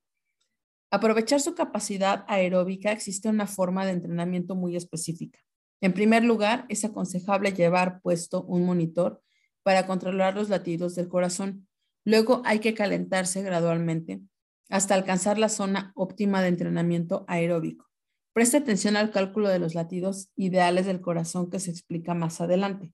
Aprovechar 0.90 1.40
su 1.40 1.54
capacidad 1.54 2.24
aeróbica 2.28 2.92
existe 2.92 3.28
una 3.28 3.46
forma 3.46 3.84
de 3.84 3.92
entrenamiento 3.92 4.54
muy 4.54 4.74
específica. 4.74 5.38
En 5.80 5.92
primer 5.92 6.24
lugar, 6.24 6.64
es 6.68 6.84
aconsejable 6.84 7.52
llevar 7.52 8.00
puesto 8.00 8.42
un 8.44 8.64
monitor 8.64 9.22
para 9.62 9.86
controlar 9.86 10.34
los 10.34 10.48
latidos 10.48 10.94
del 10.94 11.08
corazón. 11.08 11.68
Luego 12.04 12.42
hay 12.46 12.60
que 12.60 12.74
calentarse 12.74 13.42
gradualmente 13.42 14.22
hasta 14.70 14.94
alcanzar 14.94 15.38
la 15.38 15.48
zona 15.48 15.92
óptima 15.94 16.42
de 16.42 16.48
entrenamiento 16.48 17.24
aeróbico. 17.28 17.86
Preste 18.32 18.56
atención 18.56 18.96
al 18.96 19.10
cálculo 19.10 19.48
de 19.48 19.58
los 19.58 19.74
latidos 19.74 20.30
ideales 20.36 20.86
del 20.86 21.00
corazón 21.00 21.50
que 21.50 21.60
se 21.60 21.70
explica 21.70 22.14
más 22.14 22.40
adelante. 22.40 22.92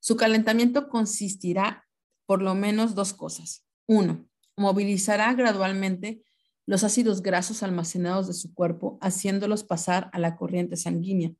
Su 0.00 0.16
calentamiento 0.16 0.88
consistirá 0.88 1.86
por 2.26 2.42
lo 2.42 2.54
menos 2.54 2.94
dos 2.94 3.12
cosas. 3.12 3.64
Uno, 3.86 4.26
movilizará 4.56 5.32
gradualmente 5.34 6.22
los 6.66 6.84
ácidos 6.84 7.22
grasos 7.22 7.62
almacenados 7.62 8.26
de 8.26 8.34
su 8.34 8.54
cuerpo, 8.54 8.98
haciéndolos 9.00 9.64
pasar 9.64 10.10
a 10.12 10.18
la 10.18 10.36
corriente 10.36 10.76
sanguínea, 10.76 11.32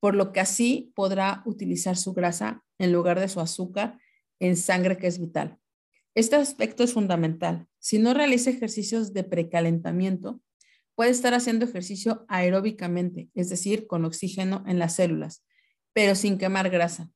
por 0.00 0.14
lo 0.14 0.32
que 0.32 0.40
así 0.40 0.92
podrá 0.94 1.42
utilizar 1.46 1.96
su 1.96 2.12
grasa 2.12 2.64
en 2.78 2.92
lugar 2.92 3.20
de 3.20 3.28
su 3.28 3.40
azúcar 3.40 3.98
en 4.40 4.56
sangre 4.56 4.98
que 4.98 5.06
es 5.06 5.18
vital. 5.18 5.58
Este 6.14 6.36
aspecto 6.36 6.84
es 6.84 6.92
fundamental. 6.92 7.66
Si 7.78 7.98
no 7.98 8.14
realiza 8.14 8.50
ejercicios 8.50 9.12
de 9.12 9.24
precalentamiento, 9.24 10.40
Puede 10.94 11.10
estar 11.10 11.34
haciendo 11.34 11.64
ejercicio 11.64 12.24
aeróbicamente, 12.28 13.28
es 13.34 13.48
decir, 13.48 13.86
con 13.86 14.04
oxígeno 14.04 14.62
en 14.66 14.78
las 14.78 14.94
células, 14.94 15.44
pero 15.92 16.14
sin 16.14 16.38
quemar 16.38 16.70
grasa. 16.70 17.10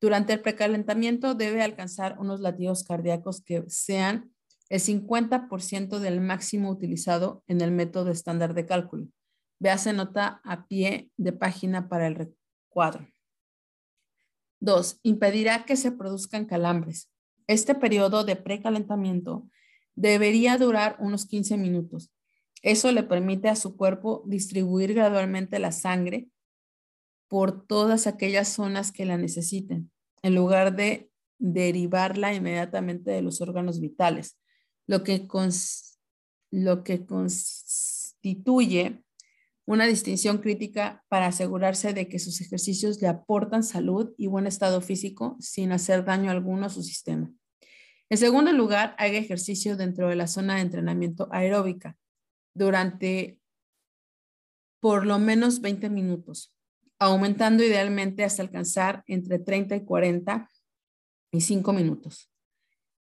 Durante 0.00 0.32
el 0.32 0.40
precalentamiento 0.40 1.34
debe 1.34 1.62
alcanzar 1.62 2.18
unos 2.18 2.40
latidos 2.40 2.82
cardíacos 2.82 3.40
que 3.42 3.64
sean 3.68 4.32
el 4.70 4.80
50% 4.80 5.98
del 5.98 6.22
máximo 6.22 6.70
utilizado 6.70 7.44
en 7.46 7.60
el 7.60 7.70
método 7.70 8.10
estándar 8.10 8.54
de 8.54 8.64
cálculo. 8.64 9.08
Véase 9.58 9.92
nota 9.92 10.40
a 10.42 10.66
pie 10.66 11.10
de 11.18 11.32
página 11.32 11.90
para 11.90 12.06
el 12.06 12.14
recuadro. 12.14 13.06
Dos, 14.58 14.98
impedirá 15.02 15.66
que 15.66 15.76
se 15.76 15.92
produzcan 15.92 16.46
calambres. 16.46 17.10
Este 17.46 17.74
periodo 17.74 18.24
de 18.24 18.36
precalentamiento 18.36 19.46
debería 19.94 20.56
durar 20.56 20.96
unos 20.98 21.26
15 21.26 21.58
minutos 21.58 22.10
eso 22.62 22.92
le 22.92 23.02
permite 23.02 23.48
a 23.48 23.56
su 23.56 23.76
cuerpo 23.76 24.22
distribuir 24.26 24.94
gradualmente 24.94 25.58
la 25.58 25.72
sangre 25.72 26.28
por 27.28 27.66
todas 27.66 28.06
aquellas 28.06 28.48
zonas 28.48 28.92
que 28.92 29.06
la 29.06 29.16
necesiten, 29.16 29.90
en 30.22 30.34
lugar 30.34 30.76
de 30.76 31.10
derivarla 31.38 32.34
inmediatamente 32.34 33.12
de 33.12 33.22
los 33.22 33.40
órganos 33.40 33.80
vitales, 33.80 34.38
lo 34.90 35.04
que, 35.04 35.28
lo 36.50 36.82
que 36.82 37.06
constituye 37.06 39.04
una 39.64 39.86
distinción 39.86 40.38
crítica 40.38 41.04
para 41.08 41.26
asegurarse 41.26 41.94
de 41.94 42.08
que 42.08 42.18
sus 42.18 42.40
ejercicios 42.40 43.00
le 43.00 43.06
aportan 43.06 43.62
salud 43.62 44.12
y 44.18 44.26
buen 44.26 44.48
estado 44.48 44.80
físico 44.80 45.36
sin 45.38 45.70
hacer 45.70 46.04
daño 46.04 46.32
alguno 46.32 46.66
a 46.66 46.70
su 46.70 46.82
sistema. 46.82 47.32
En 48.08 48.18
segundo 48.18 48.50
lugar, 48.52 48.96
haga 48.98 49.16
ejercicio 49.16 49.76
dentro 49.76 50.08
de 50.08 50.16
la 50.16 50.26
zona 50.26 50.56
de 50.56 50.62
entrenamiento 50.62 51.28
aeróbica 51.30 51.96
durante 52.52 53.38
por 54.80 55.06
lo 55.06 55.20
menos 55.20 55.60
20 55.60 55.88
minutos, 55.88 56.52
aumentando 56.98 57.62
idealmente 57.62 58.24
hasta 58.24 58.42
alcanzar 58.42 59.04
entre 59.06 59.38
30 59.38 59.76
y 59.76 59.84
40 59.84 60.50
y 61.30 61.42
5 61.42 61.72
minutos. 61.72 62.29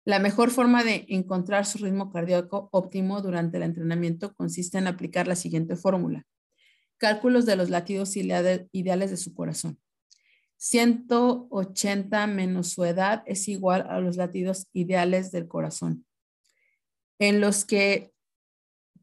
La 0.06 0.20
mejor 0.20 0.50
forma 0.52 0.84
de 0.84 1.06
encontrar 1.10 1.66
su 1.66 1.78
ritmo 1.80 2.12
cardíaco 2.12 2.70
óptimo 2.72 3.22
durante 3.22 3.58
el 3.58 3.64
entrenamiento 3.64 4.34
consiste 4.34 4.78
en 4.78 4.88
aplicar 4.88 5.28
la 5.28 5.36
siguiente 5.36 5.76
fórmula. 5.76 6.26
Cálculos 6.98 7.46
de 7.46 7.56
los 7.56 7.70
latidos 7.70 8.16
ideales 8.16 9.12
de 9.12 9.18
su 9.18 9.34
corazón. 9.34 9.80
180 10.58 12.28
menos 12.28 12.70
su 12.72 12.84
edad 12.84 13.24
es 13.26 13.48
igual 13.48 13.88
a 13.90 14.00
los 14.02 14.18
latidos 14.18 14.68
ideales 14.74 15.32
del 15.32 15.48
corazón, 15.48 16.06
en 17.18 17.40
los 17.40 17.64
que 17.64 18.12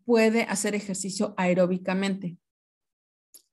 puede 0.05 0.43
hacer 0.43 0.75
ejercicio 0.75 1.35
aeróbicamente 1.39 2.37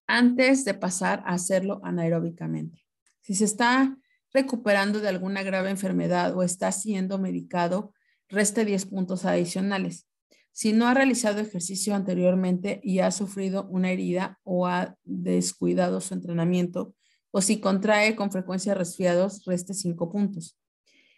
antes 0.05 0.65
de 0.65 0.73
pasar 0.73 1.23
a 1.25 1.33
hacerlo 1.33 1.79
anaeróbicamente. 1.83 2.85
Si 3.21 3.35
se 3.35 3.45
está 3.45 3.97
recuperando 4.33 4.99
de 4.99 5.09
alguna 5.09 5.43
grave 5.43 5.69
enfermedad 5.69 6.35
o 6.35 6.43
está 6.43 6.71
siendo 6.71 7.19
medicado, 7.19 7.93
reste 8.29 8.65
10 8.65 8.87
puntos 8.87 9.25
adicionales. 9.25 10.07
Si 10.51 10.71
no 10.71 10.87
ha 10.87 10.93
realizado 10.93 11.39
ejercicio 11.39 11.95
anteriormente 11.95 12.79
y 12.83 12.99
ha 12.99 13.11
sufrido 13.11 13.67
una 13.69 13.91
herida 13.91 14.39
o 14.43 14.67
ha 14.67 14.95
descuidado 15.03 15.99
su 15.99 16.13
entrenamiento, 16.13 16.93
o 17.31 17.41
si 17.41 17.59
contrae 17.59 18.15
con 18.15 18.31
frecuencia 18.31 18.75
resfriados, 18.75 19.43
reste 19.45 19.73
cinco 19.73 20.11
puntos. 20.11 20.59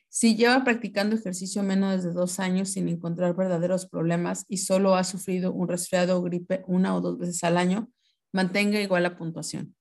Si 0.08 0.38
lleva 0.38 0.64
practicando 0.64 1.18
ejercicio 1.18 1.62
menos 1.62 2.02
de 2.04 2.14
dos 2.14 2.40
años 2.40 2.70
sin 2.70 2.88
encontrar 2.88 3.36
verdaderos 3.36 3.86
problemas 3.86 4.46
y 4.48 4.58
solo 4.58 4.96
ha 4.96 5.04
sufrido 5.04 5.52
un 5.52 5.68
resfriado 5.68 6.18
o 6.18 6.22
gripe 6.22 6.64
una 6.68 6.96
o 6.96 7.02
dos 7.02 7.18
veces 7.18 7.44
al 7.44 7.58
año, 7.58 7.92
mantenga 8.32 8.80
igual 8.80 9.04
la 9.04 9.18
puntuación. 9.18 9.75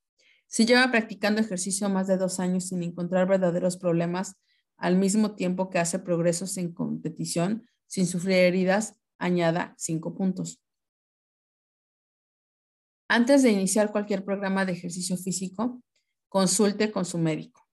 Si 0.54 0.66
lleva 0.66 0.88
practicando 0.92 1.40
ejercicio 1.40 1.88
más 1.88 2.06
de 2.06 2.16
dos 2.16 2.38
años 2.38 2.68
sin 2.68 2.84
encontrar 2.84 3.26
verdaderos 3.26 3.76
problemas, 3.76 4.36
al 4.76 4.94
mismo 4.94 5.34
tiempo 5.34 5.68
que 5.68 5.80
hace 5.80 5.98
progresos 5.98 6.56
en 6.58 6.72
competición, 6.72 7.66
sin 7.88 8.06
sufrir 8.06 8.36
heridas, 8.36 8.94
añada 9.18 9.74
cinco 9.78 10.14
puntos. 10.14 10.62
Antes 13.08 13.42
de 13.42 13.50
iniciar 13.50 13.90
cualquier 13.90 14.24
programa 14.24 14.64
de 14.64 14.74
ejercicio 14.74 15.16
físico, 15.16 15.82
consulte 16.28 16.92
con 16.92 17.04
su 17.04 17.18
médico. 17.18 17.68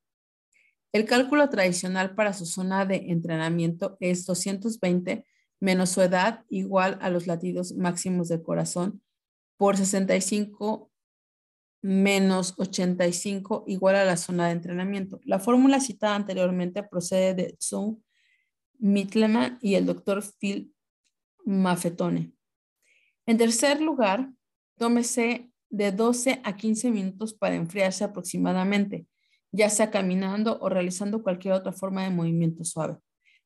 El 0.92 1.06
cálculo 1.06 1.48
tradicional 1.50 2.16
para 2.16 2.34
su 2.34 2.48
zona 2.48 2.88
de 2.88 3.12
entrenamiento 3.12 3.96
es 4.00 4.26
220 4.26 5.24
menos 5.60 5.92
su 5.92 6.02
edad 6.02 6.46
igual 6.50 6.98
a 7.00 7.12
los 7.12 7.28
latidos 7.28 7.74
máximos 7.74 8.30
del 8.30 8.42
corazón 8.42 9.04
por 9.56 9.78
65 9.78 10.91
menos 11.82 12.54
85 12.58 13.64
igual 13.68 13.96
a 13.96 14.06
la 14.06 14.18
zona 14.18 14.48
de 14.48 14.54
entrenamiento. 14.54 15.20
La 15.24 15.40
fórmula 15.40 15.80
citada 15.80 16.16
anteriormente 16.16 16.84
procede 16.84 17.34
de 17.34 17.58
Zoom, 17.60 18.02
Mitleman 18.78 19.58
y 19.62 19.76
el 19.76 19.86
doctor 19.86 20.24
Phil 20.40 20.74
Maffetone. 21.46 22.34
En 23.26 23.38
tercer 23.38 23.82
lugar, 23.82 24.32
tómese 24.78 25.52
de 25.70 25.92
12 25.92 26.42
a 26.44 26.56
15 26.56 26.92
minutos 26.92 27.34
para 27.34 27.56
enfriarse 27.56 28.04
aproximadamente, 28.04 29.08
ya 29.52 29.70
sea 29.70 29.90
caminando 29.90 30.60
o 30.60 30.70
realizando 30.70 31.24
cualquier 31.24 31.54
otra 31.54 31.72
forma 31.72 32.04
de 32.04 32.10
movimiento 32.10 32.64
suave. 32.64 32.98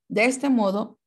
De 0.07 0.25
este 0.25 0.49
modo, 0.49 0.99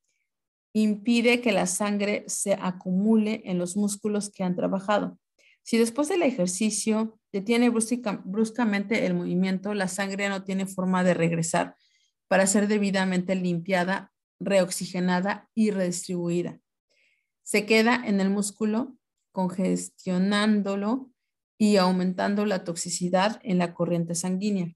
impide 0.73 1.41
que 1.41 1.51
la 1.51 1.65
sangre 1.65 2.23
se 2.27 2.53
acumule 2.53 3.41
en 3.45 3.57
los 3.57 3.75
músculos 3.75 4.29
que 4.29 4.43
han 4.43 4.55
trabajado. 4.55 5.17
Si 5.63 5.77
después 5.77 6.09
del 6.09 6.23
ejercicio 6.23 7.19
detiene 7.31 7.69
bruscamente 7.69 9.05
el 9.05 9.13
movimiento, 9.13 9.73
la 9.73 9.87
sangre 9.87 10.29
no 10.29 10.43
tiene 10.43 10.65
forma 10.65 11.03
de 11.03 11.13
regresar 11.13 11.75
para 12.27 12.47
ser 12.47 12.67
debidamente 12.67 13.35
limpiada, 13.35 14.11
reoxigenada 14.39 15.49
y 15.53 15.71
redistribuida. 15.71 16.59
Se 17.43 17.65
queda 17.65 18.01
en 18.05 18.21
el 18.21 18.29
músculo 18.29 18.95
congestionándolo 19.31 21.11
y 21.57 21.77
aumentando 21.77 22.45
la 22.45 22.63
toxicidad 22.63 23.39
en 23.43 23.57
la 23.57 23.73
corriente 23.73 24.15
sanguínea. 24.15 24.73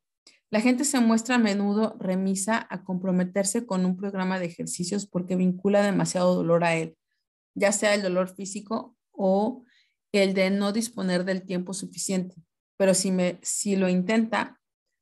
La 0.52 0.62
gente 0.62 0.86
se 0.86 1.00
muestra 1.00 1.36
a 1.36 1.40
menudo 1.40 1.96
remisa 2.00 2.68
a 2.70 2.84
comprometerse 2.84 3.66
con 3.66 3.86
un 3.86 3.98
programa 3.98 4.38
de 4.38 4.46
ejercicios 4.46 5.08
porque 5.08 5.36
vincula 5.36 5.82
demasiado 5.82 6.36
dolor 6.36 6.64
a 6.64 6.76
él, 6.76 6.96
ya 7.56 7.72
sea 7.72 7.96
el 7.96 8.04
dolor 8.04 8.36
físico 8.36 8.96
o 9.12 9.64
el 10.22 10.34
de 10.34 10.50
no 10.50 10.72
disponer 10.72 11.26
del 11.26 11.44
tiempo 11.44 11.74
suficiente. 11.74 12.36
Pero 12.78 12.94
si, 12.94 13.12
me, 13.12 13.40
si 13.42 13.76
lo 13.76 13.90
intenta, 13.90 14.60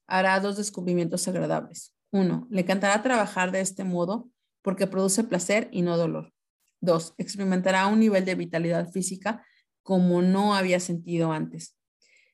hará 0.07 0.39
dos 0.39 0.57
descubrimientos 0.57 1.27
agradables. 1.27 1.93
Uno, 2.11 2.47
le 2.49 2.61
encantará 2.61 3.01
trabajar 3.01 3.51
de 3.51 3.61
este 3.61 3.83
modo 3.83 4.29
porque 4.61 4.87
produce 4.87 5.23
placer 5.23 5.69
y 5.71 5.81
no 5.81 5.97
dolor. 5.97 6.33
Dos, 6.81 7.13
experimentará 7.17 7.87
un 7.87 7.99
nivel 7.99 8.25
de 8.25 8.35
vitalidad 8.35 8.89
física 8.89 9.45
como 9.83 10.21
no 10.21 10.55
había 10.55 10.79
sentido 10.79 11.31
antes. 11.31 11.77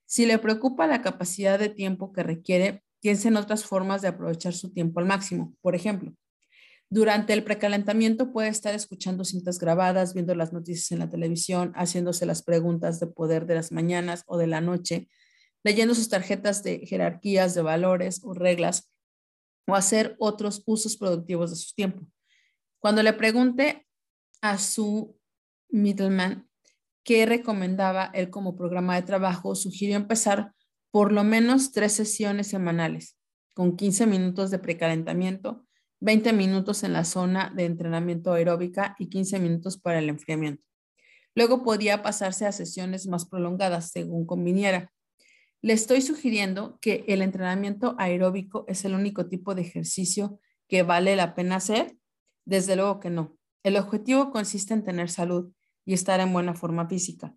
Si 0.05 0.25
le 0.25 0.39
preocupa 0.39 0.87
la 0.87 1.01
capacidad 1.01 1.59
de 1.59 1.69
tiempo 1.69 2.13
que 2.13 2.23
requiere, 2.23 2.83
piense 3.01 3.27
en 3.27 3.37
otras 3.37 3.65
formas 3.65 4.01
de 4.01 4.09
aprovechar 4.09 4.53
su 4.53 4.71
tiempo 4.71 4.99
al 4.99 5.05
máximo. 5.05 5.53
Por 5.61 5.75
ejemplo, 5.75 6.13
durante 6.89 7.33
el 7.33 7.43
precalentamiento 7.43 8.31
puede 8.31 8.47
estar 8.47 8.73
escuchando 8.73 9.25
cintas 9.25 9.59
grabadas, 9.59 10.13
viendo 10.13 10.33
las 10.35 10.53
noticias 10.53 10.91
en 10.91 10.99
la 10.99 11.09
televisión, 11.09 11.73
haciéndose 11.75 12.25
las 12.25 12.43
preguntas 12.43 12.99
de 12.99 13.07
poder 13.07 13.45
de 13.45 13.55
las 13.55 13.71
mañanas 13.73 14.23
o 14.25 14.37
de 14.37 14.47
la 14.47 14.61
noche, 14.61 15.09
leyendo 15.63 15.93
sus 15.95 16.07
tarjetas 16.07 16.63
de 16.63 16.79
jerarquías 16.85 17.53
de 17.55 17.61
valores 17.61 18.21
o 18.23 18.33
reglas 18.33 18.89
o 19.67 19.75
hacer 19.75 20.15
otros 20.17 20.63
usos 20.65 20.95
productivos 20.95 21.49
de 21.49 21.57
su 21.57 21.73
tiempo. 21.73 22.07
Cuando 22.79 23.03
le 23.03 23.11
pregunte 23.11 23.85
a 24.41 24.57
su 24.57 25.19
middleman 25.69 26.47
que 27.03 27.25
recomendaba 27.25 28.11
él 28.13 28.29
como 28.29 28.55
programa 28.55 28.95
de 28.95 29.01
trabajo, 29.01 29.55
sugirió 29.55 29.97
empezar 29.97 30.53
por 30.91 31.11
lo 31.11 31.25
menos 31.25 31.73
tres 31.73 31.91
sesiones 31.91 32.47
semanales, 32.47 33.17
con 33.53 33.75
15 33.75 34.07
minutos 34.07 34.51
de 34.51 34.59
precalentamiento, 34.59 35.66
20 35.99 36.33
minutos 36.33 36.83
en 36.83 36.93
la 36.93 37.03
zona 37.03 37.51
de 37.55 37.65
entrenamiento 37.65 38.33
aeróbica 38.33 38.95
y 38.99 39.07
15 39.07 39.39
minutos 39.39 39.77
para 39.77 39.99
el 39.99 40.09
enfriamiento. 40.09 40.63
Luego 41.35 41.63
podía 41.63 42.01
pasarse 42.01 42.45
a 42.45 42.51
sesiones 42.51 43.07
más 43.07 43.25
prolongadas, 43.25 43.91
según 43.91 44.25
conviniera. 44.25 44.91
Le 45.61 45.73
estoy 45.73 46.01
sugiriendo 46.01 46.77
que 46.81 47.03
el 47.07 47.21
entrenamiento 47.21 47.95
aeróbico 47.97 48.65
es 48.67 48.85
el 48.85 48.93
único 48.93 49.27
tipo 49.27 49.55
de 49.55 49.61
ejercicio 49.61 50.39
que 50.67 50.83
vale 50.83 51.15
la 51.15 51.35
pena 51.35 51.57
hacer. 51.57 51.95
Desde 52.45 52.75
luego 52.75 52.99
que 52.99 53.09
no. 53.09 53.37
El 53.63 53.75
objetivo 53.75 54.31
consiste 54.31 54.73
en 54.73 54.83
tener 54.83 55.09
salud 55.09 55.51
y 55.85 55.93
estar 55.93 56.19
en 56.19 56.31
buena 56.31 56.53
forma 56.53 56.87
física. 56.87 57.35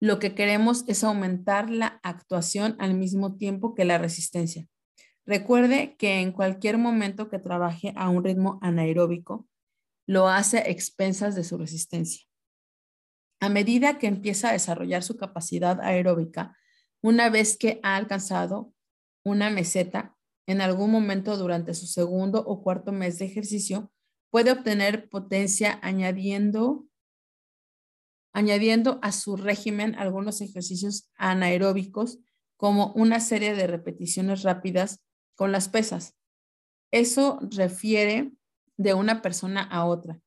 Lo 0.00 0.18
que 0.18 0.34
queremos 0.34 0.84
es 0.86 1.02
aumentar 1.02 1.70
la 1.70 1.98
actuación 2.02 2.76
al 2.78 2.94
mismo 2.94 3.36
tiempo 3.36 3.74
que 3.74 3.84
la 3.84 3.98
resistencia. 3.98 4.66
Recuerde 5.26 5.96
que 5.96 6.20
en 6.20 6.30
cualquier 6.30 6.78
momento 6.78 7.28
que 7.28 7.40
trabaje 7.40 7.92
a 7.96 8.08
un 8.08 8.22
ritmo 8.22 8.60
anaeróbico, 8.62 9.48
lo 10.06 10.28
hace 10.28 10.58
a 10.58 10.68
expensas 10.68 11.34
de 11.34 11.42
su 11.42 11.58
resistencia. 11.58 12.24
A 13.40 13.48
medida 13.48 13.98
que 13.98 14.06
empieza 14.06 14.48
a 14.48 14.52
desarrollar 14.52 15.02
su 15.02 15.16
capacidad 15.16 15.80
aeróbica, 15.80 16.56
una 17.02 17.28
vez 17.28 17.58
que 17.58 17.80
ha 17.82 17.96
alcanzado 17.96 18.72
una 19.24 19.50
meseta, 19.50 20.16
en 20.46 20.60
algún 20.60 20.92
momento 20.92 21.36
durante 21.36 21.74
su 21.74 21.86
segundo 21.86 22.44
o 22.46 22.62
cuarto 22.62 22.92
mes 22.92 23.18
de 23.18 23.26
ejercicio, 23.26 23.90
puede 24.30 24.52
obtener 24.52 25.08
potencia 25.08 25.80
añadiendo 25.82 26.86
añadiendo 28.32 28.98
a 29.02 29.12
su 29.12 29.36
régimen 29.36 29.94
algunos 29.94 30.42
ejercicios 30.42 31.10
anaeróbicos 31.16 32.18
como 32.58 32.92
una 32.92 33.18
serie 33.18 33.54
de 33.54 33.66
repeticiones 33.66 34.42
rápidas 34.42 35.05
con 35.36 35.52
las 35.52 35.68
pesas. 35.68 36.16
Eso 36.90 37.38
refiere 37.50 38.32
de 38.76 38.94
una 38.94 39.22
persona 39.22 39.62
a 39.62 39.84
otra. 39.84 40.20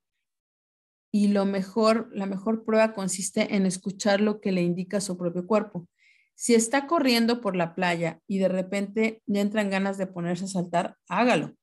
Y 1.12 1.30
lo 1.30 1.46
mejor, 1.46 2.10
la 2.14 2.26
mejor 2.26 2.64
prueba 2.64 2.94
consiste 2.94 3.56
en 3.56 3.66
escuchar 3.66 4.22
lo 4.22 4.40
que 4.40 4.52
le 4.52 4.62
indica 4.62 5.02
su 5.02 5.18
propio 5.18 5.46
cuerpo. 5.46 5.88
Si 6.36 6.56
está 6.56 6.88
corriendo 6.88 7.42
por 7.42 7.56
la 7.56 7.76
playa 7.76 8.22
y 8.28 8.38
de 8.38 8.48
repente 8.48 9.22
le 9.26 9.42
entran 9.42 9.70
ganas 9.70 9.98
de 9.98 10.08
ponerse 10.08 10.46
a 10.46 10.48
saltar, 10.48 10.96
hágalo. 11.08 11.56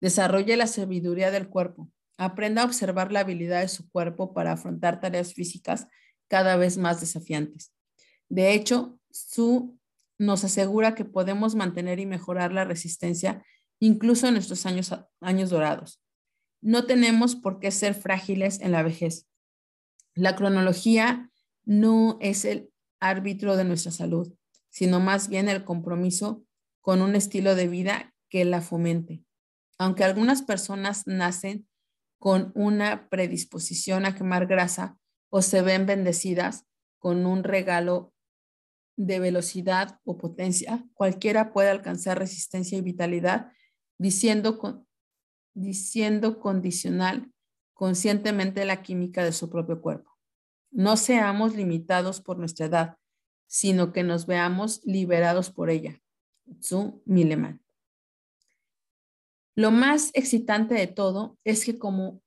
Desarrolle 0.00 0.56
la 0.56 0.66
sabiduría 0.66 1.30
del 1.30 1.48
cuerpo. 1.48 1.90
Aprenda 2.18 2.62
a 2.62 2.64
observar 2.64 3.12
la 3.12 3.20
habilidad 3.20 3.60
de 3.60 3.68
su 3.68 3.88
cuerpo 3.90 4.34
para 4.34 4.52
afrontar 4.52 5.00
tareas 5.00 5.32
físicas 5.32 5.86
cada 6.28 6.56
vez 6.56 6.76
más 6.76 7.00
desafiantes. 7.00 7.72
De 8.28 8.52
hecho, 8.52 8.98
Su 9.10 9.77
nos 10.18 10.44
asegura 10.44 10.94
que 10.94 11.04
podemos 11.04 11.54
mantener 11.54 12.00
y 12.00 12.06
mejorar 12.06 12.52
la 12.52 12.64
resistencia 12.64 13.44
incluso 13.80 14.26
en 14.26 14.34
nuestros 14.34 14.66
años, 14.66 14.92
años 15.20 15.50
dorados. 15.50 16.02
No 16.60 16.86
tenemos 16.86 17.36
por 17.36 17.60
qué 17.60 17.70
ser 17.70 17.94
frágiles 17.94 18.60
en 18.60 18.72
la 18.72 18.82
vejez. 18.82 19.28
La 20.14 20.34
cronología 20.34 21.30
no 21.64 22.18
es 22.20 22.44
el 22.44 22.70
árbitro 22.98 23.56
de 23.56 23.64
nuestra 23.64 23.92
salud, 23.92 24.34
sino 24.68 24.98
más 24.98 25.28
bien 25.28 25.48
el 25.48 25.64
compromiso 25.64 26.44
con 26.80 27.02
un 27.02 27.14
estilo 27.14 27.54
de 27.54 27.68
vida 27.68 28.14
que 28.28 28.44
la 28.44 28.60
fomente. 28.60 29.22
Aunque 29.78 30.02
algunas 30.02 30.42
personas 30.42 31.06
nacen 31.06 31.68
con 32.18 32.50
una 32.56 33.08
predisposición 33.08 34.04
a 34.04 34.16
quemar 34.16 34.46
grasa 34.46 34.98
o 35.30 35.40
se 35.42 35.62
ven 35.62 35.86
bendecidas 35.86 36.64
con 36.98 37.26
un 37.26 37.44
regalo 37.44 38.12
de 38.98 39.20
velocidad 39.20 40.00
o 40.04 40.18
potencia, 40.18 40.84
cualquiera 40.92 41.52
puede 41.52 41.70
alcanzar 41.70 42.18
resistencia 42.18 42.76
y 42.76 42.80
vitalidad 42.80 43.52
diciendo, 43.96 44.84
diciendo 45.54 46.40
condicional 46.40 47.32
conscientemente 47.74 48.64
la 48.64 48.82
química 48.82 49.22
de 49.22 49.32
su 49.32 49.48
propio 49.48 49.80
cuerpo. 49.80 50.10
No 50.72 50.96
seamos 50.96 51.54
limitados 51.54 52.20
por 52.20 52.38
nuestra 52.38 52.66
edad, 52.66 52.98
sino 53.46 53.92
que 53.92 54.02
nos 54.02 54.26
veamos 54.26 54.84
liberados 54.84 55.50
por 55.50 55.70
ella. 55.70 56.02
Zu 56.60 57.00
Mileman. 57.04 57.62
Lo 59.54 59.70
más 59.70 60.10
excitante 60.14 60.74
de 60.74 60.88
todo 60.88 61.38
es 61.44 61.64
que 61.64 61.78
como 61.78 62.20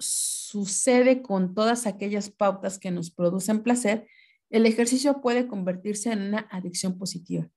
sucede 0.00 1.22
con 1.22 1.54
todas 1.54 1.86
aquellas 1.86 2.28
pautas 2.28 2.78
que 2.78 2.90
nos 2.90 3.12
producen 3.12 3.62
placer, 3.62 4.08
el 4.50 4.66
ejercicio 4.66 5.20
puede 5.20 5.46
convertirse 5.46 6.12
en 6.12 6.22
una 6.22 6.46
adicción 6.50 6.98
positiva. 6.98 7.48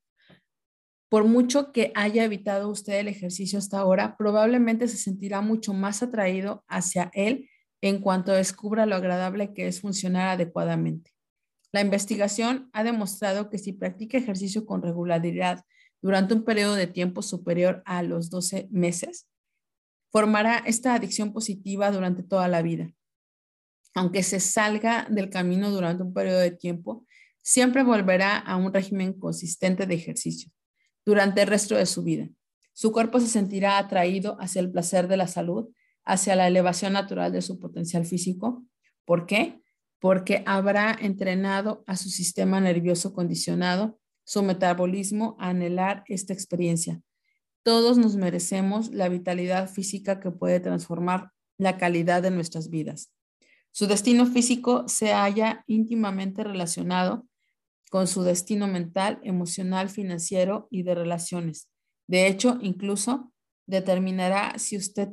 Por 1.10 1.26
mucho 1.26 1.72
que 1.72 1.92
haya 1.96 2.24
evitado 2.24 2.70
usted 2.70 3.00
el 3.00 3.08
ejercicio 3.08 3.60
hasta 3.60 3.80
ahora, 3.80 4.16
probablemente 4.18 4.88
se 4.88 4.98
sentirá 4.98 5.42
mucho 5.42 5.74
más 5.74 6.02
atraído 6.02 6.64
hacia 6.68 7.12
él 7.14 7.50
en 7.82 8.00
cuanto 8.00 8.32
descubra 8.32 8.86
lo 8.86 8.96
agradable 8.96 9.54
que 9.54 9.68
es 9.68 9.82
funcionar 9.82 10.30
adecuadamente. 10.30 11.12
La 11.74 11.82
investigación 11.82 12.70
ha 12.74 12.84
demostrado 12.84 13.50
que 13.50 13.58
si 13.58 13.74
practica 13.74 14.18
ejercicio 14.18 14.66
con 14.66 14.82
regularidad 14.82 15.66
durante 16.02 16.34
un 16.34 16.44
periodo 16.44 16.76
de 16.76 16.88
tiempo 16.88 17.22
superior 17.22 17.82
a 17.86 18.04
los 18.04 18.30
12 18.30 18.68
meses, 18.72 19.28
formará 20.12 20.58
esta 20.66 20.94
adicción 20.94 21.32
positiva 21.32 21.92
durante 21.92 22.24
toda 22.24 22.48
la 22.48 22.62
vida. 22.62 22.94
Aunque 23.94 24.24
se 24.24 24.40
salga 24.40 25.06
del 25.10 25.30
camino 25.30 25.70
durante 25.70 26.04
un 26.04 26.14
periodo 26.14 26.40
de 26.40 26.52
tiempo, 26.52 27.06
siempre 27.42 27.84
volverá 27.84 28.38
a 28.38 28.56
un 28.56 28.74
régimen 28.74 29.14
consistente 29.14 29.86
de 29.86 29.96
ejercicio 29.96 30.52
durante 31.06 31.42
el 31.42 31.48
resto 31.48 31.76
de 31.76 31.86
su 31.86 32.04
vida. 32.04 32.30
Su 32.74 32.92
cuerpo 32.92 33.20
se 33.20 33.28
sentirá 33.28 33.78
atraído 33.78 34.38
hacia 34.40 34.62
el 34.62 34.72
placer 34.72 35.08
de 35.08 35.18
la 35.18 35.28
salud, 35.28 35.70
hacia 36.06 36.36
la 36.36 36.48
elevación 36.48 36.94
natural 36.94 37.32
de 37.32 37.42
su 37.42 37.60
potencial 37.60 38.06
físico. 38.06 38.66
¿Por 39.06 39.26
qué? 39.26 39.62
Porque 40.00 40.44
habrá 40.46 40.96
entrenado 41.00 41.84
a 41.86 41.98
su 41.98 42.10
sistema 42.10 42.60
nervioso 42.60 43.14
condicionado, 43.14 44.00
su 44.24 44.42
metabolismo 44.42 45.36
a 45.40 45.50
anhelar 45.50 46.04
esta 46.08 46.34
experiencia. 46.34 47.02
Todos 47.64 47.98
nos 47.98 48.16
merecemos 48.16 48.92
la 48.92 49.10
vitalidad 49.10 49.70
física 49.70 50.20
que 50.20 50.32
puede 50.32 50.60
transformar 50.60 51.32
la 51.58 51.78
calidad 51.78 52.24
de 52.24 52.32
nuestras 52.32 52.70
vidas. 52.70 53.12
Su 53.72 53.88
destino 53.88 54.26
físico 54.26 54.88
se 54.88 55.14
halla 55.14 55.64
íntimamente 55.66 56.44
relacionado 56.44 57.26
con 57.90 58.08
su 58.08 58.24
destino 58.24 58.68
mental, 58.68 59.20
emocional, 59.24 59.90
financiero 59.90 60.68
y 60.70 60.84
de 60.84 60.96
relaciones. 60.96 61.70
De 62.08 62.28
hecho, 62.28 62.58
incluso 62.62 63.34
determinará 63.66 64.58
si 64.60 64.78
usted 64.78 65.10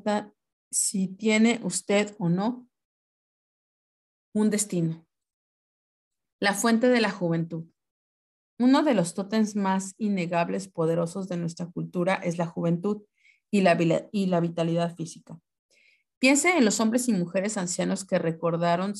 si 0.71 1.09
tiene 1.09 1.61
usted 1.63 2.15
o 2.19 2.29
no 2.29 2.69
un 4.35 4.51
destino. 4.51 5.07
La 6.41 6.55
fuente 6.55 6.89
de 6.89 7.01
la 7.01 7.11
juventud. 7.11 7.67
Uno 8.61 8.83
de 8.83 8.95
los 8.95 9.15
tótems 9.15 9.57
más 9.57 9.95
innegables, 9.99 10.69
poderosos 10.69 11.29
de 11.29 11.37
nuestra 11.37 11.67
cultura 11.67 12.15
es 12.15 12.39
la 12.39 12.47
juventud 12.47 13.03
y 13.51 13.63
la, 13.63 13.77
y 14.13 14.27
la 14.27 14.41
vitalidad 14.41 14.95
física. 14.95 15.41
Piense 16.19 16.57
en 16.57 16.65
los 16.65 16.81
hombres 16.81 17.09
y 17.09 17.13
mujeres 17.13 17.57
ancianos 17.57 18.05
que 18.05 18.19
recordaron, 18.19 18.95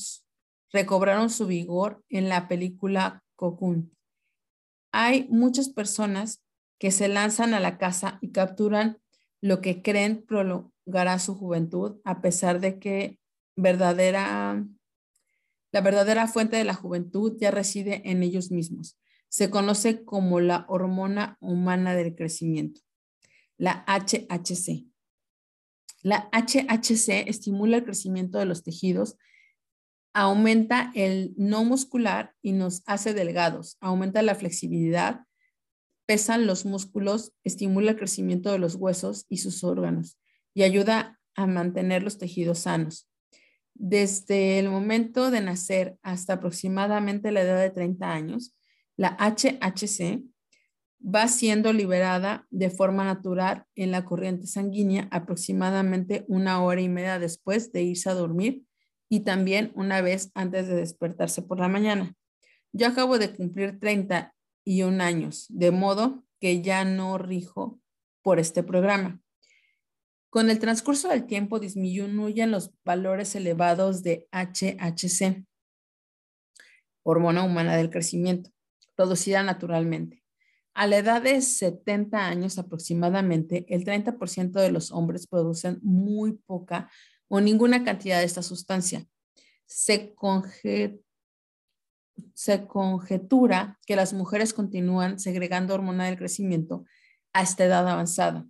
recobraron 0.71 1.29
su 1.29 1.47
vigor 1.47 2.03
en 2.09 2.29
la 2.29 2.47
película 2.47 3.23
Cocoon. 3.35 3.95
Hay 4.91 5.27
muchas 5.29 5.69
personas 5.69 6.43
que 6.79 6.91
se 6.91 7.09
lanzan 7.09 7.53
a 7.53 7.59
la 7.59 7.77
casa 7.77 8.19
y 8.21 8.31
capturan 8.31 8.99
lo 9.41 9.61
que 9.61 9.81
creen 9.81 10.25
prolongará 10.25 11.19
su 11.19 11.35
juventud, 11.35 11.99
a 12.05 12.21
pesar 12.21 12.59
de 12.59 12.79
que 12.79 13.19
la 13.55 13.75
verdadera 15.81 16.27
fuente 16.27 16.55
de 16.55 16.63
la 16.63 16.73
juventud 16.73 17.37
ya 17.39 17.51
reside 17.51 18.01
en 18.09 18.23
ellos 18.23 18.49
mismos. 18.49 18.97
Se 19.27 19.49
conoce 19.49 20.03
como 20.05 20.39
la 20.39 20.65
hormona 20.69 21.37
humana 21.39 21.95
del 21.95 22.15
crecimiento, 22.15 22.81
la 23.57 23.85
HHC. 23.87 24.88
La 26.01 26.29
HHC 26.31 27.27
estimula 27.27 27.77
el 27.77 27.83
crecimiento 27.83 28.39
de 28.39 28.45
los 28.45 28.63
tejidos 28.63 29.17
aumenta 30.13 30.91
el 30.95 31.33
no 31.37 31.63
muscular 31.63 32.33
y 32.41 32.53
nos 32.53 32.83
hace 32.85 33.13
delgados, 33.13 33.77
aumenta 33.79 34.21
la 34.21 34.35
flexibilidad, 34.35 35.21
pesan 36.05 36.47
los 36.47 36.65
músculos, 36.65 37.33
estimula 37.43 37.91
el 37.91 37.97
crecimiento 37.97 38.51
de 38.51 38.59
los 38.59 38.75
huesos 38.75 39.25
y 39.29 39.37
sus 39.37 39.63
órganos 39.63 40.19
y 40.53 40.63
ayuda 40.63 41.19
a 41.35 41.45
mantener 41.45 42.03
los 42.03 42.17
tejidos 42.17 42.59
sanos. 42.59 43.07
Desde 43.75 44.59
el 44.59 44.69
momento 44.69 45.31
de 45.31 45.41
nacer 45.41 45.97
hasta 46.01 46.33
aproximadamente 46.33 47.31
la 47.31 47.41
edad 47.41 47.61
de 47.61 47.69
30 47.69 48.11
años, 48.11 48.55
la 48.97 49.15
HHC 49.15 50.23
va 51.01 51.27
siendo 51.27 51.71
liberada 51.73 52.45
de 52.49 52.69
forma 52.69 53.05
natural 53.05 53.65
en 53.75 53.91
la 53.91 54.05
corriente 54.05 54.47
sanguínea 54.47 55.07
aproximadamente 55.11 56.25
una 56.27 56.61
hora 56.61 56.81
y 56.81 56.89
media 56.89 57.19
después 57.19 57.71
de 57.71 57.83
irse 57.83 58.09
a 58.09 58.13
dormir 58.13 58.63
y 59.09 59.21
también 59.21 59.71
una 59.75 60.01
vez 60.01 60.31
antes 60.35 60.67
de 60.67 60.75
despertarse 60.75 61.41
por 61.41 61.59
la 61.59 61.67
mañana. 61.67 62.15
Yo 62.71 62.87
acabo 62.87 63.17
de 63.17 63.33
cumplir 63.33 63.79
31 63.79 65.03
años, 65.03 65.47
de 65.49 65.71
modo 65.71 66.23
que 66.39 66.61
ya 66.61 66.85
no 66.85 67.17
rijo 67.17 67.79
por 68.21 68.39
este 68.39 68.61
programa. 68.61 69.19
Con 70.29 70.51
el 70.51 70.59
transcurso 70.59 71.09
del 71.09 71.25
tiempo 71.25 71.59
disminuyen 71.59 72.51
los 72.51 72.71
valores 72.85 73.33
elevados 73.33 74.03
de 74.03 74.27
HHC, 74.31 75.43
hormona 77.01 77.43
humana 77.43 77.75
del 77.75 77.89
crecimiento, 77.89 78.51
producida 78.95 79.41
naturalmente. 79.41 80.23
A 80.79 80.87
la 80.87 80.99
edad 80.99 81.21
de 81.21 81.41
70 81.41 82.25
años 82.25 82.57
aproximadamente, 82.57 83.65
el 83.67 83.83
30% 83.83 84.61
de 84.61 84.71
los 84.71 84.93
hombres 84.93 85.27
producen 85.27 85.77
muy 85.81 86.37
poca 86.45 86.89
o 87.27 87.41
ninguna 87.41 87.83
cantidad 87.83 88.19
de 88.19 88.23
esta 88.23 88.41
sustancia. 88.41 89.05
Se, 89.65 90.15
se 92.33 92.65
conjetura 92.65 93.77
que 93.85 93.97
las 93.97 94.13
mujeres 94.13 94.53
continúan 94.53 95.19
segregando 95.19 95.73
hormona 95.73 96.05
del 96.05 96.17
crecimiento 96.17 96.85
a 97.33 97.43
esta 97.43 97.65
edad 97.65 97.85
avanzada. 97.85 98.47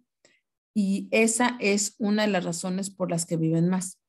Y 0.75 1.07
esa 1.09 1.57
es 1.59 1.95
una 1.97 2.27
de 2.27 2.31
las 2.31 2.43
razones 2.43 2.91
por 2.91 3.09
las 3.09 3.25
que 3.25 3.37
viven 3.37 3.69
más. 3.69 3.99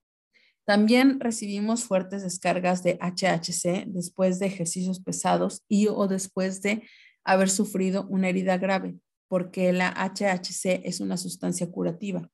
También 0.66 1.20
recibimos 1.20 1.84
fuertes 1.84 2.22
descargas 2.22 2.82
de 2.82 2.98
HHC 3.00 3.86
después 3.86 4.38
de 4.38 4.46
ejercicios 4.46 5.00
pesados 5.00 5.64
y 5.68 5.88
o 5.88 6.06
después 6.06 6.60
de 6.60 6.82
haber 7.24 7.50
sufrido 7.50 8.06
una 8.08 8.28
herida 8.28 8.58
grave, 8.58 8.98
porque 9.28 9.72
la 9.72 9.90
HHC 9.90 10.82
es 10.84 11.00
una 11.00 11.16
sustancia 11.16 11.70
curativa. 11.70 12.30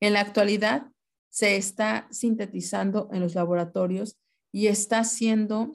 En 0.00 0.14
la 0.14 0.20
actualidad, 0.20 0.90
se 1.30 1.56
está 1.56 2.08
sintetizando 2.10 3.08
en 3.12 3.20
los 3.20 3.34
laboratorios 3.34 4.18
y 4.52 4.66
está 4.66 5.04
siendo 5.04 5.72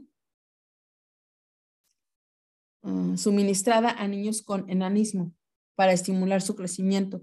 ah, 2.83 3.13
suministrada 3.15 3.89
a 3.91 4.07
niños 4.07 4.41
con 4.41 4.69
enanismo 4.69 5.33
para 5.75 5.93
estimular 5.93 6.41
su 6.41 6.55
crecimiento. 6.55 7.21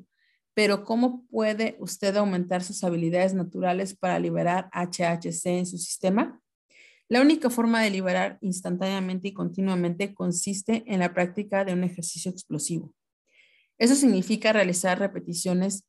Pero 0.55 0.85
¿cómo 0.85 1.27
puede 1.29 1.77
usted 1.79 2.17
aumentar 2.17 2.63
sus 2.63 2.83
habilidades 2.85 3.33
naturales 3.35 3.95
para 3.95 4.19
liberar 4.19 4.71
HHC 4.73 5.47
en 5.47 5.67
su 5.67 5.79
sistema? 5.79 6.42
La 7.13 7.21
única 7.21 7.51
forma 7.51 7.83
de 7.83 7.91
liberar 7.91 8.39
instantáneamente 8.41 9.29
y 9.29 9.35
continuamente 9.35 10.15
consiste 10.15 10.83
en 10.87 11.01
la 11.01 11.13
práctica 11.13 11.63
de 11.63 11.75
un 11.75 11.85
ejercicio 11.85 12.31
explosivo. 12.31 12.95
Eso 13.77 13.95
significa 13.97 14.55
realizar 14.55 14.99
repeticiones 14.99 15.85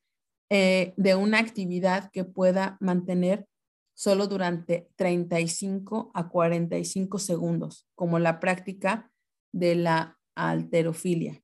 eh, 0.50 0.94
de 0.98 1.16
una 1.16 1.40
actividad 1.40 2.12
que 2.12 2.26
pueda 2.26 2.76
mantener 2.82 3.48
solo 3.94 4.28
durante 4.28 4.90
35 4.98 6.12
a 6.14 6.28
45 6.28 7.18
segundos, 7.20 7.88
como 7.96 8.20
la 8.20 8.42
práctica 8.42 9.10
de 9.54 9.76
la 9.76 10.20
alterofilia. 10.36 11.42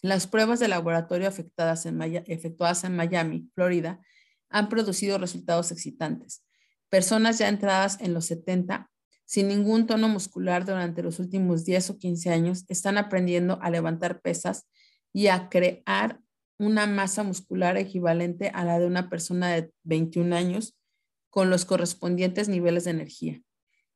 Las 0.00 0.26
pruebas 0.26 0.58
de 0.58 0.68
laboratorio 0.68 1.28
efectuadas 1.28 1.84
en 1.84 2.96
Miami, 2.96 3.50
Florida, 3.54 4.00
han 4.48 4.70
producido 4.70 5.18
resultados 5.18 5.70
excitantes. 5.70 6.47
Personas 6.90 7.38
ya 7.38 7.48
entradas 7.48 8.00
en 8.00 8.14
los 8.14 8.26
70, 8.26 8.90
sin 9.24 9.48
ningún 9.48 9.86
tono 9.86 10.08
muscular 10.08 10.64
durante 10.64 11.02
los 11.02 11.18
últimos 11.18 11.64
10 11.64 11.90
o 11.90 11.98
15 11.98 12.30
años, 12.30 12.64
están 12.68 12.96
aprendiendo 12.96 13.58
a 13.60 13.70
levantar 13.70 14.20
pesas 14.20 14.66
y 15.12 15.26
a 15.26 15.48
crear 15.48 16.20
una 16.58 16.86
masa 16.86 17.22
muscular 17.22 17.76
equivalente 17.76 18.50
a 18.54 18.64
la 18.64 18.78
de 18.78 18.86
una 18.86 19.08
persona 19.08 19.50
de 19.50 19.72
21 19.84 20.34
años 20.34 20.76
con 21.30 21.50
los 21.50 21.64
correspondientes 21.64 22.48
niveles 22.48 22.84
de 22.84 22.90
energía. 22.90 23.42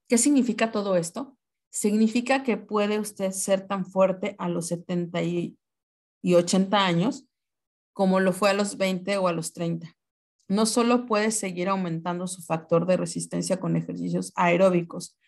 ¿Qué 0.09 0.19
significa 0.19 0.71
todo 0.71 0.97
esto? 0.97 1.37
Significa 1.71 2.43
que 2.43 2.59
puede 2.59 2.99
usted 2.99 3.33
ser 3.33 3.67
tan 3.67 3.87
fuerte 3.87 4.37
a 4.39 4.49
los 4.49 4.69
70 4.69 5.23
y 5.23 5.57
80 6.23 6.85
años 6.85 7.25
como 7.93 8.21
lo 8.21 8.33
fue 8.33 8.51
a 8.51 8.55
los 8.55 8.77
20 8.77 9.17
o 9.19 9.29
a 9.29 9.33
los 9.33 9.53
30. 9.53 9.95
No 10.53 10.67
solo 10.67 11.07
puede 11.07 11.31
seguir 11.31 11.71
aumentando 11.71 12.27
su 12.27 12.43
factor 12.43 12.85
de 12.85 12.99
resistencia 12.99 13.59
con 13.59 13.75
ejercicios 13.75 14.35
aeróbicos, 14.37 15.19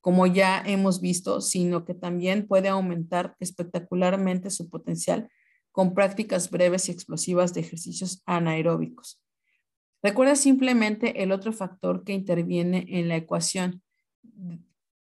como 0.00 0.26
ya 0.26 0.60
hemos 0.66 1.00
visto, 1.00 1.40
sino 1.40 1.84
que 1.84 1.94
también 1.94 2.48
puede 2.48 2.68
aumentar 2.68 3.36
espectacularmente 3.38 4.50
su 4.50 4.68
potencial 4.68 5.30
con 5.70 5.94
prácticas 5.94 6.50
breves 6.50 6.88
y 6.88 6.90
explosivas 6.90 7.54
de 7.54 7.60
ejercicios 7.60 8.24
anaeróbicos. 8.26 9.22
Recuerda 10.02 10.34
simplemente 10.34 11.22
el 11.22 11.30
otro 11.30 11.52
factor 11.52 12.02
que 12.02 12.12
interviene 12.12 12.84
en 12.88 13.06
la 13.06 13.14
ecuación. 13.14 13.84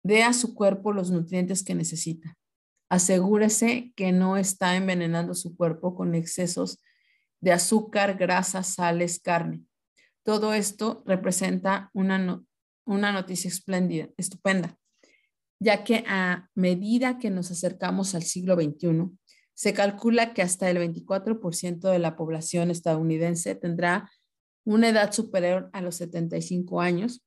Dé 0.04 0.22
a 0.22 0.34
su 0.34 0.54
cuerpo 0.54 0.94
los 0.94 1.10
nutrientes 1.10 1.64
que 1.64 1.74
necesita. 1.74 2.38
Asegúrese 2.88 3.94
que 3.96 4.12
no 4.12 4.38
está 4.38 4.76
envenenando 4.76 5.34
su 5.34 5.56
cuerpo 5.56 5.96
con 5.96 6.14
excesos 6.14 6.80
de 7.40 7.52
azúcar, 7.52 8.16
grasa, 8.16 8.62
sales, 8.62 9.20
carne. 9.20 9.66
Todo 10.24 10.54
esto 10.54 11.04
representa 11.06 11.90
una, 11.94 12.44
una 12.86 13.12
noticia 13.12 13.48
espléndida, 13.48 14.10
estupenda, 14.18 14.78
ya 15.60 15.84
que 15.84 16.04
a 16.08 16.50
medida 16.56 17.18
que 17.18 17.30
nos 17.30 17.52
acercamos 17.52 18.16
al 18.16 18.24
siglo 18.24 18.56
XXI, 18.56 19.12
se 19.54 19.74
calcula 19.74 20.34
que 20.34 20.42
hasta 20.42 20.70
el 20.70 20.78
24% 20.78 21.92
de 21.92 22.00
la 22.00 22.16
población 22.16 22.72
estadounidense 22.72 23.56
tendrá 23.56 24.10
una 24.64 24.90
edad 24.90 25.12
superior 25.12 25.70
a 25.74 25.82
los 25.82 25.96
75 25.96 26.82
años. 26.82 27.24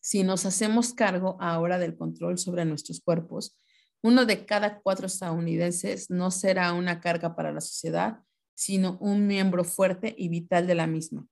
Si 0.00 0.22
nos 0.22 0.46
hacemos 0.46 0.94
cargo 0.94 1.36
ahora 1.40 1.78
del 1.78 1.96
control 1.96 2.38
sobre 2.38 2.64
nuestros 2.64 3.00
cuerpos, 3.00 3.58
uno 4.02 4.24
de 4.24 4.46
cada 4.46 4.80
cuatro 4.80 5.06
estadounidenses 5.06 6.10
no 6.10 6.30
será 6.30 6.72
una 6.72 7.00
carga 7.00 7.34
para 7.34 7.52
la 7.52 7.60
sociedad, 7.60 8.20
sino 8.54 8.98
un 9.00 9.26
miembro 9.26 9.64
fuerte 9.64 10.14
y 10.16 10.28
vital 10.28 10.66
de 10.66 10.74
la 10.74 10.86
misma, 10.86 11.26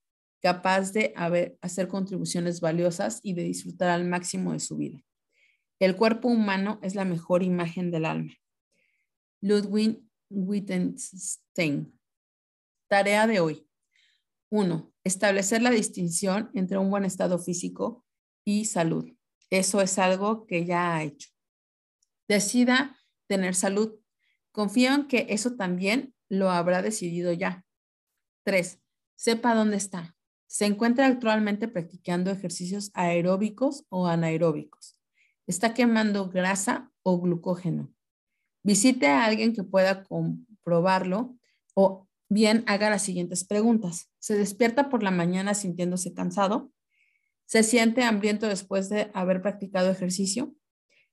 capaz 0.44 0.92
de 0.92 1.14
hacer 1.62 1.88
contribuciones 1.88 2.60
valiosas 2.60 3.18
y 3.22 3.32
de 3.32 3.44
disfrutar 3.44 3.88
al 3.88 4.04
máximo 4.04 4.52
de 4.52 4.60
su 4.60 4.76
vida. 4.76 5.02
El 5.78 5.96
cuerpo 5.96 6.28
humano 6.28 6.78
es 6.82 6.94
la 6.94 7.06
mejor 7.06 7.42
imagen 7.42 7.90
del 7.90 8.04
alma. 8.04 8.34
Ludwig 9.40 10.04
Wittgenstein. 10.28 11.98
Tarea 12.88 13.26
de 13.26 13.40
hoy. 13.40 13.66
1. 14.50 14.92
Establecer 15.02 15.62
la 15.62 15.70
distinción 15.70 16.50
entre 16.52 16.76
un 16.76 16.90
buen 16.90 17.06
estado 17.06 17.38
físico 17.38 18.04
y 18.44 18.66
salud. 18.66 19.10
Eso 19.48 19.80
es 19.80 19.98
algo 19.98 20.46
que 20.46 20.66
ya 20.66 20.94
ha 20.94 21.04
hecho. 21.04 21.30
Decida 22.28 22.98
tener 23.28 23.54
salud. 23.54 23.98
Confío 24.52 24.92
en 24.92 25.08
que 25.08 25.26
eso 25.30 25.56
también 25.56 26.14
lo 26.28 26.50
habrá 26.50 26.82
decidido 26.82 27.32
ya. 27.32 27.64
3. 28.44 28.78
Sepa 29.16 29.54
dónde 29.54 29.78
está. 29.78 30.13
Se 30.54 30.66
encuentra 30.66 31.08
actualmente 31.08 31.66
practicando 31.66 32.30
ejercicios 32.30 32.92
aeróbicos 32.94 33.86
o 33.88 34.06
anaeróbicos. 34.06 34.96
Está 35.48 35.74
quemando 35.74 36.30
grasa 36.30 36.92
o 37.02 37.20
glucógeno. 37.20 37.92
Visite 38.62 39.08
a 39.08 39.24
alguien 39.24 39.52
que 39.52 39.64
pueda 39.64 40.04
comprobarlo 40.04 41.36
o 41.74 42.06
bien 42.28 42.62
haga 42.68 42.88
las 42.88 43.02
siguientes 43.02 43.42
preguntas. 43.42 44.12
¿Se 44.20 44.38
despierta 44.38 44.90
por 44.90 45.02
la 45.02 45.10
mañana 45.10 45.54
sintiéndose 45.54 46.14
cansado? 46.14 46.70
¿Se 47.46 47.64
siente 47.64 48.04
hambriento 48.04 48.46
después 48.46 48.88
de 48.88 49.10
haber 49.12 49.42
practicado 49.42 49.90
ejercicio? 49.90 50.54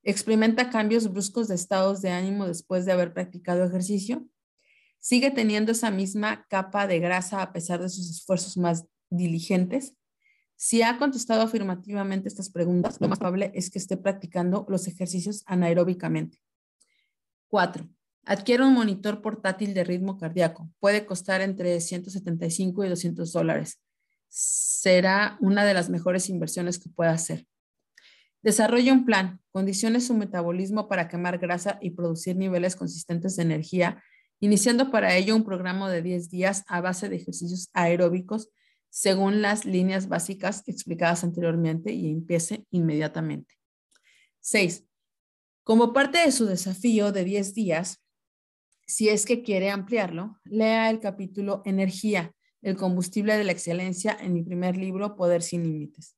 ¿Experimenta 0.04 0.70
cambios 0.70 1.12
bruscos 1.12 1.48
de 1.48 1.56
estados 1.56 2.04
de 2.04 2.12
ánimo 2.12 2.46
después 2.46 2.86
de 2.86 2.92
haber 2.92 3.12
practicado 3.12 3.66
ejercicio? 3.66 4.24
¿Sigue 5.00 5.32
teniendo 5.32 5.72
esa 5.72 5.90
misma 5.90 6.46
capa 6.48 6.86
de 6.86 7.00
grasa 7.00 7.42
a 7.42 7.52
pesar 7.52 7.82
de 7.82 7.90
sus 7.90 8.08
esfuerzos 8.08 8.56
más 8.56 8.86
diligentes? 9.12 9.94
Si 10.56 10.82
ha 10.82 10.98
contestado 10.98 11.42
afirmativamente 11.42 12.28
estas 12.28 12.50
preguntas, 12.50 12.98
lo 13.00 13.08
más 13.08 13.20
probable 13.20 13.52
es 13.54 13.70
que 13.70 13.80
esté 13.80 13.98
practicando 13.98 14.66
los 14.70 14.88
ejercicios 14.88 15.44
anaeróbicamente. 15.46 16.40
4. 17.48 17.88
Adquiere 18.26 18.64
un 18.64 18.74
monitor 18.74 19.22
portátil 19.22 19.74
de 19.74 19.84
ritmo 19.84 20.18
cardíaco. 20.18 20.70
Puede 20.80 21.06
costar 21.06 21.42
entre 21.42 21.80
175 21.82 22.86
y 22.86 22.90
200 22.90 23.34
dólares. 23.34 23.82
Será 24.28 25.38
una 25.42 25.66
de 25.66 25.74
las 25.74 25.90
mejores 25.90 26.30
inversiones 26.30 26.80
que 26.80 26.90
pueda 26.90 27.12
hacer. 27.12 27.46
Desarrolla 28.44 28.94
un 28.94 29.06
plan. 29.06 29.42
Condicione 29.52 30.00
su 30.00 30.14
metabolismo 30.14 30.88
para 30.88 31.08
quemar 31.08 31.40
grasa 31.40 31.78
y 31.82 31.92
producir 31.92 32.36
niveles 32.36 32.76
consistentes 32.76 33.36
de 33.36 33.44
energía 33.44 34.02
iniciando 34.42 34.92
para 34.92 35.16
ello 35.16 35.36
un 35.36 35.46
programa 35.46 35.90
de 35.90 36.02
10 36.02 36.30
días 36.30 36.66
a 36.68 36.82
base 36.82 37.08
de 37.08 37.16
ejercicios 37.16 37.70
aeróbicos 37.74 38.50
según 38.92 39.42
las 39.42 39.66
líneas 39.66 40.08
básicas 40.08 40.62
explicadas 40.68 41.24
anteriormente 41.24 41.92
y 41.92 42.12
empiece 42.12 42.66
inmediatamente. 42.70 43.56
6. 44.42 44.86
Como 45.64 45.94
parte 45.94 46.20
de 46.20 46.32
su 46.32 46.46
desafío 46.46 47.12
de 47.12 47.24
10 47.24 47.56
días, 47.56 48.04
si 48.86 49.10
es 49.10 49.26
que 49.26 49.42
quiere 49.42 49.72
ampliarlo, 49.72 50.40
lea 50.44 50.92
el 50.92 51.00
capítulo 51.00 51.64
Energía, 51.66 52.36
el 52.62 52.76
combustible 52.76 53.36
de 53.36 53.46
la 53.46 53.52
excelencia 53.52 54.16
en 54.22 54.34
mi 54.34 54.44
primer 54.44 54.78
libro, 54.78 55.16
Poder 55.16 55.42
sin 55.42 55.64
Límites. 55.64 56.16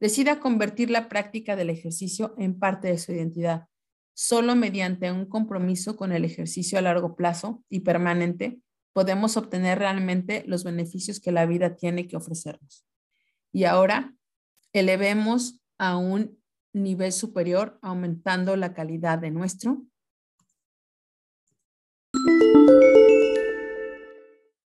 Decida 0.00 0.40
convertir 0.40 0.88
la 0.88 1.10
práctica 1.10 1.56
del 1.56 1.68
ejercicio 1.68 2.34
en 2.38 2.58
parte 2.58 2.88
de 2.88 2.96
su 2.96 3.12
identidad 3.12 3.66
Solo 4.18 4.56
mediante 4.56 5.12
un 5.12 5.26
compromiso 5.26 5.94
con 5.94 6.10
el 6.10 6.24
ejercicio 6.24 6.78
a 6.78 6.80
largo 6.80 7.16
plazo 7.16 7.62
y 7.68 7.80
permanente 7.80 8.58
podemos 8.96 9.36
obtener 9.36 9.78
realmente 9.78 10.42
los 10.46 10.64
beneficios 10.64 11.20
que 11.20 11.30
la 11.30 11.44
vida 11.44 11.76
tiene 11.76 12.08
que 12.08 12.16
ofrecernos. 12.16 12.86
Y 13.52 13.64
ahora, 13.64 14.16
elevemos 14.72 15.60
a 15.76 15.98
un 15.98 16.42
nivel 16.72 17.12
superior 17.12 17.78
aumentando 17.82 18.56
la 18.56 18.72
calidad 18.72 19.18
de 19.18 19.30
nuestro 19.30 19.82